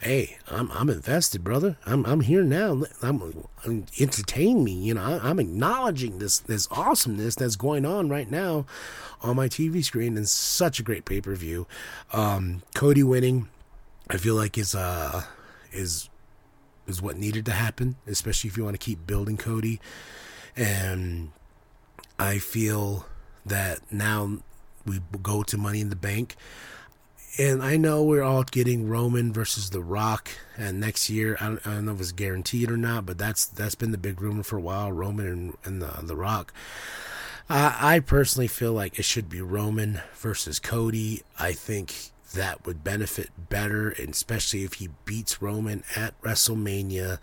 hey, 0.00 0.38
I'm 0.48 0.70
I'm 0.72 0.90
invested, 0.90 1.42
brother. 1.42 1.76
I'm 1.86 2.04
I'm 2.06 2.20
here 2.20 2.42
now. 2.42 2.82
I'm, 3.02 3.44
I'm 3.64 3.86
entertain 3.98 4.62
me. 4.64 4.72
You 4.72 4.94
know, 4.94 5.20
I, 5.22 5.30
am 5.30 5.38
acknowledging 5.38 6.18
this 6.18 6.38
this 6.38 6.68
awesomeness 6.70 7.34
that's 7.36 7.56
going 7.56 7.84
on 7.84 8.08
right 8.08 8.30
now 8.30 8.66
on 9.22 9.36
my 9.36 9.48
TV 9.48 9.84
screen. 9.84 10.16
And 10.16 10.28
such 10.28 10.78
a 10.78 10.82
great 10.82 11.04
pay 11.04 11.20
per 11.20 11.34
view. 11.34 11.66
Um, 12.12 12.62
Cody 12.74 13.02
winning, 13.02 13.48
I 14.10 14.16
feel 14.16 14.34
like 14.34 14.58
is 14.58 14.74
uh 14.74 15.24
is 15.72 16.08
is 16.86 17.02
what 17.02 17.16
needed 17.16 17.44
to 17.46 17.52
happen, 17.52 17.96
especially 18.06 18.48
if 18.48 18.56
you 18.56 18.64
want 18.64 18.74
to 18.74 18.84
keep 18.84 19.06
building 19.06 19.36
Cody. 19.36 19.80
And 20.56 21.32
I 22.18 22.38
feel 22.38 23.06
that 23.44 23.80
now 23.92 24.38
we 24.86 25.00
go 25.22 25.42
to 25.42 25.58
Money 25.58 25.80
in 25.80 25.90
the 25.90 25.96
Bank 25.96 26.36
and 27.38 27.62
I 27.62 27.76
know 27.76 28.02
we're 28.02 28.22
all 28.22 28.44
getting 28.44 28.88
Roman 28.88 29.32
versus 29.32 29.70
The 29.70 29.82
Rock, 29.82 30.30
and 30.56 30.80
next 30.80 31.10
year 31.10 31.36
I 31.40 31.46
don't, 31.48 31.66
I 31.66 31.74
don't 31.74 31.84
know 31.86 31.92
if 31.92 32.00
it's 32.00 32.12
guaranteed 32.12 32.70
or 32.70 32.76
not, 32.76 33.06
but 33.06 33.18
that's 33.18 33.46
that's 33.46 33.74
been 33.74 33.92
the 33.92 33.98
big 33.98 34.20
rumor 34.20 34.42
for 34.42 34.56
a 34.56 34.62
while. 34.62 34.92
Roman 34.92 35.26
and, 35.26 35.56
and 35.64 35.82
the 35.82 36.00
The 36.02 36.16
Rock. 36.16 36.52
I 37.48 38.00
personally 38.00 38.48
feel 38.48 38.72
like 38.72 38.98
it 38.98 39.04
should 39.04 39.28
be 39.28 39.40
Roman 39.40 40.00
versus 40.16 40.58
Cody. 40.58 41.22
I 41.38 41.52
think 41.52 42.10
that 42.34 42.66
would 42.66 42.82
benefit 42.82 43.30
better, 43.48 43.90
and 43.90 44.08
especially 44.10 44.64
if 44.64 44.74
he 44.74 44.88
beats 45.04 45.40
Roman 45.40 45.84
at 45.94 46.20
WrestleMania 46.22 47.18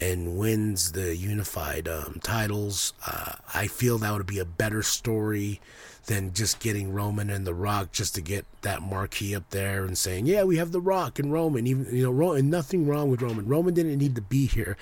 and 0.00 0.36
wins 0.36 0.92
the 0.92 1.16
unified 1.16 1.88
um, 1.88 2.20
titles. 2.22 2.92
Uh, 3.06 3.34
I 3.54 3.66
feel 3.66 3.98
that 3.98 4.12
would 4.12 4.26
be 4.26 4.38
a 4.38 4.44
better 4.44 4.82
story 4.82 5.60
than 6.06 6.34
just 6.34 6.60
getting 6.60 6.92
Roman 6.92 7.30
and 7.30 7.46
The 7.46 7.54
Rock 7.54 7.92
just 7.92 8.14
to 8.16 8.20
get 8.20 8.44
that 8.62 8.82
marquee 8.82 9.34
up 9.34 9.48
there 9.50 9.84
and 9.84 9.96
saying, 9.96 10.26
"Yeah, 10.26 10.44
we 10.44 10.56
have 10.56 10.72
The 10.72 10.80
Rock 10.80 11.18
and 11.18 11.32
Roman." 11.32 11.66
Even 11.66 11.86
you 11.94 12.02
know, 12.02 12.10
Roman, 12.10 12.50
nothing 12.50 12.86
wrong 12.86 13.10
with 13.10 13.22
Roman. 13.22 13.46
Roman 13.46 13.74
didn't 13.74 13.98
need 13.98 14.14
to 14.16 14.20
be 14.20 14.46
here 14.46 14.76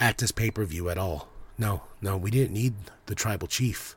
at 0.00 0.18
this 0.18 0.32
pay 0.32 0.50
per 0.50 0.64
view 0.64 0.88
at 0.88 0.98
all. 0.98 1.28
No, 1.58 1.82
no, 2.00 2.16
we 2.16 2.30
didn't 2.30 2.52
need 2.52 2.74
the 3.06 3.14
tribal 3.14 3.48
chief. 3.48 3.96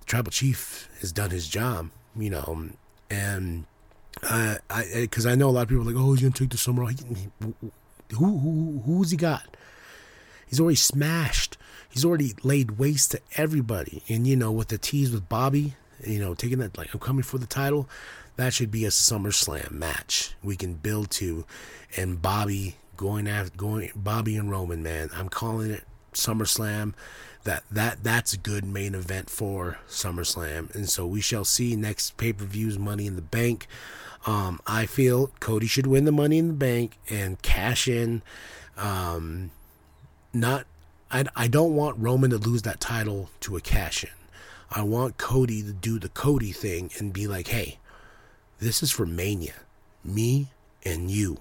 The 0.00 0.06
tribal 0.06 0.30
chief 0.30 0.88
has 1.00 1.12
done 1.12 1.30
his 1.30 1.48
job, 1.48 1.90
you 2.16 2.30
know, 2.30 2.68
and 3.08 3.64
uh, 4.22 4.56
I 4.68 4.84
because 4.94 5.26
I 5.26 5.34
know 5.34 5.48
a 5.48 5.52
lot 5.52 5.62
of 5.62 5.68
people 5.68 5.82
are 5.82 5.92
like, 5.92 5.96
oh, 5.96 6.12
he's 6.12 6.22
gonna 6.22 6.32
take 6.32 6.50
the 6.50 6.58
summer 6.58 6.84
off. 6.84 6.92
Who 7.40 8.38
who 8.38 8.82
who's 8.84 9.10
he 9.10 9.16
got? 9.16 9.56
He's 10.50 10.58
already 10.58 10.76
smashed. 10.76 11.56
He's 11.88 12.04
already 12.04 12.34
laid 12.42 12.72
waste 12.72 13.12
to 13.12 13.20
everybody. 13.36 14.02
And 14.08 14.26
you 14.26 14.34
know, 14.34 14.50
with 14.50 14.68
the 14.68 14.78
tease 14.78 15.12
with 15.12 15.28
Bobby, 15.28 15.74
you 16.04 16.18
know, 16.18 16.34
taking 16.34 16.58
that 16.58 16.76
like 16.76 16.92
I'm 16.92 16.98
coming 16.98 17.22
for 17.22 17.38
the 17.38 17.46
title, 17.46 17.88
that 18.34 18.52
should 18.52 18.72
be 18.72 18.84
a 18.84 18.88
SummerSlam 18.88 19.70
match 19.70 20.34
we 20.42 20.56
can 20.56 20.74
build 20.74 21.10
to, 21.12 21.44
and 21.96 22.20
Bobby 22.20 22.76
going 22.96 23.28
after 23.28 23.56
going 23.56 23.92
Bobby 23.94 24.36
and 24.36 24.50
Roman, 24.50 24.82
man. 24.82 25.10
I'm 25.14 25.28
calling 25.28 25.70
it 25.70 25.84
SummerSlam. 26.14 26.94
That 27.44 27.62
that 27.70 28.02
that's 28.02 28.32
a 28.32 28.38
good 28.38 28.64
main 28.64 28.96
event 28.96 29.30
for 29.30 29.78
SummerSlam, 29.88 30.74
and 30.74 30.88
so 30.90 31.06
we 31.06 31.20
shall 31.20 31.44
see 31.44 31.76
next 31.76 32.16
pay 32.16 32.32
per 32.32 32.44
views 32.44 32.76
Money 32.76 33.06
in 33.06 33.14
the 33.14 33.22
Bank. 33.22 33.68
Um, 34.26 34.60
I 34.66 34.86
feel 34.86 35.28
Cody 35.38 35.68
should 35.68 35.86
win 35.86 36.06
the 36.06 36.12
Money 36.12 36.38
in 36.38 36.48
the 36.48 36.54
Bank 36.54 36.98
and 37.08 37.40
cash 37.40 37.86
in. 37.86 38.22
Um, 38.76 39.52
not, 40.32 40.66
I 41.10 41.24
I 41.36 41.48
don't 41.48 41.74
want 41.74 41.98
Roman 41.98 42.30
to 42.30 42.38
lose 42.38 42.62
that 42.62 42.80
title 42.80 43.30
to 43.40 43.56
a 43.56 43.60
cash 43.60 44.04
in. 44.04 44.10
I 44.70 44.82
want 44.82 45.18
Cody 45.18 45.62
to 45.62 45.72
do 45.72 45.98
the 45.98 46.08
Cody 46.08 46.52
thing 46.52 46.90
and 46.98 47.12
be 47.12 47.26
like, 47.26 47.48
hey, 47.48 47.78
this 48.58 48.82
is 48.82 48.90
for 48.90 49.06
Mania, 49.06 49.54
me 50.04 50.48
and 50.84 51.10
you 51.10 51.38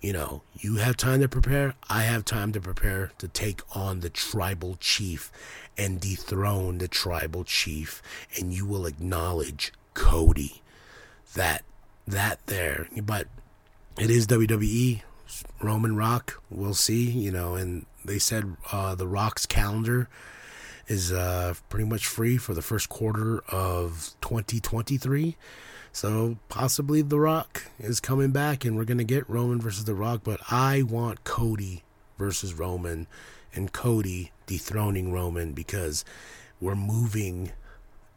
you 0.00 0.12
know, 0.12 0.42
you 0.54 0.76
have 0.76 0.96
time 0.96 1.20
to 1.20 1.28
prepare. 1.28 1.74
I 1.90 2.02
have 2.02 2.24
time 2.24 2.52
to 2.52 2.60
prepare 2.60 3.12
to 3.18 3.26
take 3.26 3.62
on 3.76 4.00
the 4.00 4.10
tribal 4.10 4.76
chief 4.78 5.32
and 5.76 6.00
dethrone 6.00 6.78
the 6.78 6.88
tribal 6.88 7.44
chief. 7.44 8.00
And 8.38 8.52
you 8.52 8.64
will 8.64 8.86
acknowledge 8.86 9.72
Cody. 9.94 10.62
That, 11.34 11.64
that 12.06 12.38
there. 12.46 12.88
But 13.02 13.26
it 13.98 14.10
is 14.10 14.26
WWE. 14.28 15.02
Roman 15.62 15.96
Rock. 15.96 16.42
We'll 16.50 16.74
see, 16.74 17.10
you 17.10 17.30
know, 17.30 17.54
and 17.54 17.86
they 18.04 18.18
said 18.18 18.56
uh, 18.72 18.94
the 18.94 19.06
Rock's 19.06 19.46
calendar 19.46 20.08
is 20.86 21.12
uh, 21.12 21.54
pretty 21.68 21.84
much 21.84 22.06
free 22.06 22.38
for 22.38 22.54
the 22.54 22.62
first 22.62 22.88
quarter 22.88 23.42
of 23.48 24.14
2023. 24.22 25.36
So 25.92 26.38
possibly 26.48 27.02
The 27.02 27.20
Rock 27.20 27.64
is 27.78 28.00
coming 28.00 28.30
back 28.30 28.64
and 28.64 28.76
we're 28.76 28.84
going 28.84 28.98
to 28.98 29.04
get 29.04 29.28
Roman 29.28 29.60
versus 29.60 29.84
The 29.84 29.94
Rock, 29.94 30.20
but 30.24 30.40
I 30.50 30.82
want 30.82 31.24
Cody 31.24 31.82
versus 32.18 32.54
Roman 32.54 33.06
and 33.54 33.72
Cody 33.72 34.32
dethroning 34.46 35.12
Roman 35.12 35.52
because 35.52 36.04
we're 36.60 36.74
moving 36.74 37.52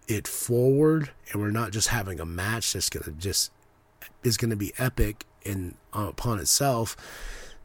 it 0.08 0.28
forward 0.28 1.12
and 1.32 1.41
we're 1.41 1.52
not 1.52 1.71
just 1.71 1.89
having 1.89 2.19
a 2.19 2.26
match 2.26 2.74
that's 2.74 2.89
going 2.89 3.04
to 3.04 3.12
just 3.12 3.52
is 4.24 4.38
going 4.38 4.52
to 4.52 4.56
be 4.56 4.74
epic 4.78 5.26
in 5.44 5.76
uh, 5.94 6.08
upon 6.10 6.40
itself 6.40 6.96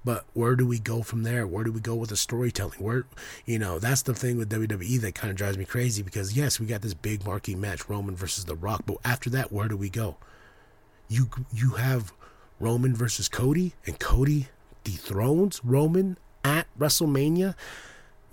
but 0.06 0.24
where 0.34 0.54
do 0.54 0.64
we 0.64 0.78
go 0.78 1.02
from 1.02 1.24
there? 1.24 1.48
Where 1.48 1.64
do 1.64 1.72
we 1.72 1.80
go 1.80 1.96
with 1.96 2.10
the 2.10 2.16
storytelling? 2.16 2.78
Where, 2.78 3.06
you 3.44 3.58
know, 3.58 3.80
that's 3.80 4.02
the 4.02 4.14
thing 4.14 4.36
with 4.36 4.48
WWE 4.48 5.00
that 5.00 5.16
kind 5.16 5.32
of 5.32 5.36
drives 5.36 5.58
me 5.58 5.64
crazy 5.64 6.00
because 6.00 6.36
yes, 6.36 6.60
we 6.60 6.66
got 6.66 6.80
this 6.82 6.94
big 6.94 7.26
marquee 7.26 7.56
match, 7.56 7.88
Roman 7.88 8.14
versus 8.14 8.44
The 8.44 8.54
Rock, 8.54 8.84
but 8.86 8.98
after 9.04 9.28
that, 9.30 9.50
where 9.50 9.66
do 9.66 9.76
we 9.76 9.90
go? 9.90 10.16
You 11.08 11.28
you 11.52 11.70
have 11.70 12.12
Roman 12.60 12.94
versus 12.94 13.28
Cody, 13.28 13.74
and 13.84 13.98
Cody 13.98 14.46
dethrones 14.84 15.60
Roman 15.64 16.18
at 16.44 16.68
WrestleMania. 16.78 17.56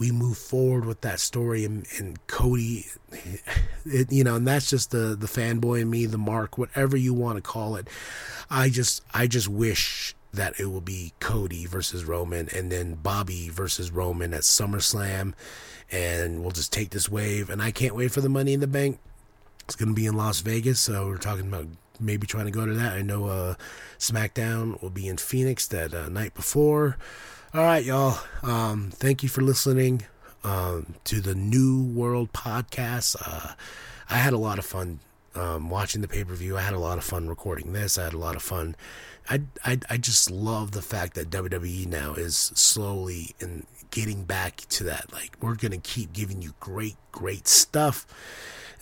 We 0.04 0.12
move 0.12 0.38
forward 0.38 0.86
with 0.86 1.00
that 1.02 1.22
story, 1.22 1.64
and, 1.64 1.88
and 1.98 2.26
Cody, 2.28 2.88
it, 3.86 4.12
you 4.12 4.24
know, 4.26 4.36
and 4.36 4.46
that's 4.46 4.70
just 4.70 4.92
the 4.92 5.16
the 5.18 5.28
fanboy 5.28 5.82
in 5.82 5.90
me, 5.90 6.06
the 6.06 6.18
mark, 6.18 6.58
whatever 6.58 6.98
you 6.98 7.14
want 7.14 7.38
to 7.38 7.42
call 7.42 7.78
it. 7.78 7.88
I 8.50 8.68
just 8.68 9.02
I 9.14 9.28
just 9.28 9.48
wish 9.48 10.14
that 10.34 10.60
it 10.60 10.66
will 10.66 10.82
be 10.82 11.14
Cody 11.20 11.66
versus 11.66 12.04
Roman 12.04 12.50
and 12.50 12.72
then 12.72 12.96
Bobby 12.96 13.50
versus 13.50 13.92
Roman 13.92 14.34
at 14.34 14.42
SummerSlam. 14.42 15.34
And 15.92 16.42
we'll 16.42 16.52
just 16.52 16.74
take 16.74 16.90
this 16.90 17.08
wave. 17.08 17.50
And 17.50 17.62
I 17.62 17.72
can't 17.72 17.96
wait 17.96 18.12
for 18.12 18.22
the 18.22 18.30
Money 18.30 18.54
in 18.54 18.60
the 18.60 18.68
Bank. 18.68 19.00
It's 19.66 19.76
going 19.76 19.90
to 19.90 19.96
be 19.96 20.08
in 20.08 20.18
Las 20.18 20.42
Vegas. 20.42 20.80
So 20.80 21.06
we're 21.08 21.18
talking 21.18 21.48
about 21.48 21.68
maybe 22.00 22.26
trying 22.26 22.46
to 22.46 22.52
go 22.52 22.66
to 22.66 22.74
that. 22.74 22.94
I 22.94 23.04
know 23.04 23.28
uh, 23.28 23.56
SmackDown 24.00 24.82
will 24.82 24.90
be 24.90 25.08
in 25.08 25.18
Phoenix 25.18 25.68
that 25.68 25.94
uh, 25.94 26.10
night 26.10 26.34
before. 26.34 26.98
All 27.54 27.64
right, 27.64 27.84
y'all. 27.84 28.18
Um, 28.42 28.90
thank 28.92 29.22
you 29.22 29.30
for 29.30 29.42
listening 29.42 30.02
um, 30.44 30.96
to 31.04 31.22
the 31.22 31.36
New 31.36 31.84
World 31.84 32.34
podcast. 32.34 33.16
Uh, 33.24 33.54
I 34.10 34.16
had 34.16 34.34
a 34.34 34.40
lot 34.40 34.58
of 34.58 34.66
fun 34.66 35.00
um, 35.36 35.70
watching 35.70 36.02
the 36.02 36.08
pay 36.08 36.24
per 36.24 36.34
view. 36.34 36.58
I 36.58 36.62
had 36.62 36.74
a 36.74 36.80
lot 36.80 36.98
of 36.98 37.04
fun 37.04 37.28
recording 37.30 37.74
this. 37.74 37.98
I 38.00 38.06
had 38.06 38.14
a 38.14 38.18
lot 38.18 38.36
of 38.36 38.42
fun 38.42 38.76
I, 39.30 39.42
I, 39.64 39.80
I 39.90 39.98
just 39.98 40.30
love 40.30 40.72
the 40.72 40.82
fact 40.82 41.14
that 41.16 41.30
WWE 41.30 41.88
now 41.88 42.14
is 42.14 42.36
slowly 42.36 43.36
and 43.40 43.66
getting 43.92 44.26
back 44.26 44.58
to 44.70 44.84
that. 44.86 45.14
Like, 45.14 45.38
we're 45.42 45.56
going 45.56 45.72
to 45.72 45.78
keep 45.78 46.14
giving 46.14 46.42
you 46.42 46.54
great, 46.60 46.98
great 47.12 47.48
stuff. 47.48 48.06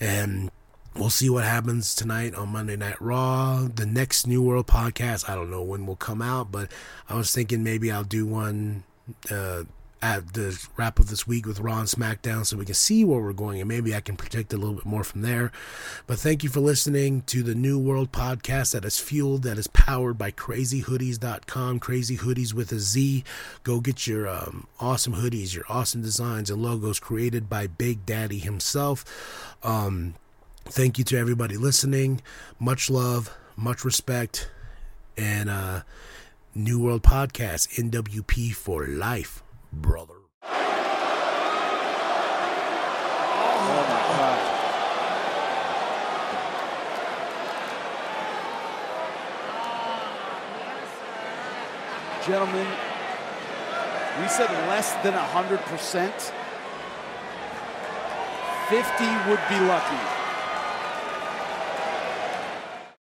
And 0.00 0.50
we'll 0.94 1.10
see 1.10 1.30
what 1.30 1.44
happens 1.44 1.94
tonight 1.94 2.34
on 2.34 2.50
Monday 2.50 2.76
Night 2.76 3.00
Raw. 3.00 3.66
The 3.74 3.86
next 3.86 4.26
New 4.26 4.42
World 4.42 4.66
podcast, 4.66 5.28
I 5.28 5.34
don't 5.34 5.50
know 5.50 5.62
when 5.62 5.86
will 5.86 5.96
come 5.96 6.22
out, 6.22 6.52
but 6.52 6.70
I 7.08 7.16
was 7.16 7.32
thinking 7.32 7.62
maybe 7.62 7.90
I'll 7.90 8.04
do 8.04 8.26
one 8.26 8.84
uh, 9.30 9.64
at 10.02 10.32
the 10.34 10.60
wrap 10.76 10.98
of 10.98 11.08
this 11.08 11.28
week 11.28 11.46
with 11.46 11.60
Raw 11.60 11.78
and 11.78 11.88
SmackDown 11.88 12.44
so 12.44 12.56
we 12.56 12.64
can 12.64 12.74
see 12.74 13.04
where 13.04 13.20
we're 13.20 13.32
going 13.32 13.60
and 13.60 13.68
maybe 13.68 13.94
I 13.94 14.00
can 14.00 14.16
predict 14.16 14.52
a 14.52 14.56
little 14.56 14.74
bit 14.74 14.84
more 14.84 15.04
from 15.04 15.22
there. 15.22 15.52
But 16.08 16.18
thank 16.18 16.42
you 16.42 16.50
for 16.50 16.58
listening 16.58 17.22
to 17.22 17.44
the 17.44 17.54
New 17.54 17.78
World 17.78 18.10
podcast 18.10 18.72
that 18.72 18.84
is 18.84 18.98
fueled, 18.98 19.44
that 19.44 19.58
is 19.58 19.68
powered 19.68 20.18
by 20.18 20.32
crazyhoodies.com, 20.32 21.78
crazy 21.78 22.16
hoodies 22.16 22.52
with 22.52 22.72
a 22.72 22.80
Z. 22.80 23.22
Go 23.62 23.80
get 23.80 24.06
your 24.08 24.28
um, 24.28 24.66
awesome 24.80 25.14
hoodies, 25.14 25.54
your 25.54 25.64
awesome 25.68 26.02
designs 26.02 26.50
and 26.50 26.60
logos 26.60 26.98
created 26.98 27.48
by 27.48 27.68
Big 27.68 28.04
Daddy 28.04 28.38
himself. 28.38 29.54
Um, 29.62 30.14
thank 30.64 30.98
you 30.98 31.04
to 31.04 31.18
everybody 31.18 31.56
listening. 31.56 32.20
Much 32.58 32.90
love, 32.90 33.30
much 33.56 33.84
respect, 33.84 34.50
and 35.16 35.48
uh, 35.50 35.82
New 36.54 36.80
World 36.80 37.02
Podcast, 37.02 37.68
NWP 37.78 38.54
for 38.54 38.86
life 38.86 39.42
brother. 39.72 40.14
Oh 43.64 43.84
my 43.88 44.00
God. 44.16 44.58
Gentlemen, 52.26 52.68
we 54.20 54.28
said 54.28 54.50
less 54.68 54.92
than 55.02 55.14
100%. 55.14 56.32
50 58.68 59.04
would 59.28 59.40
be 59.48 59.58
lucky. 59.66 60.11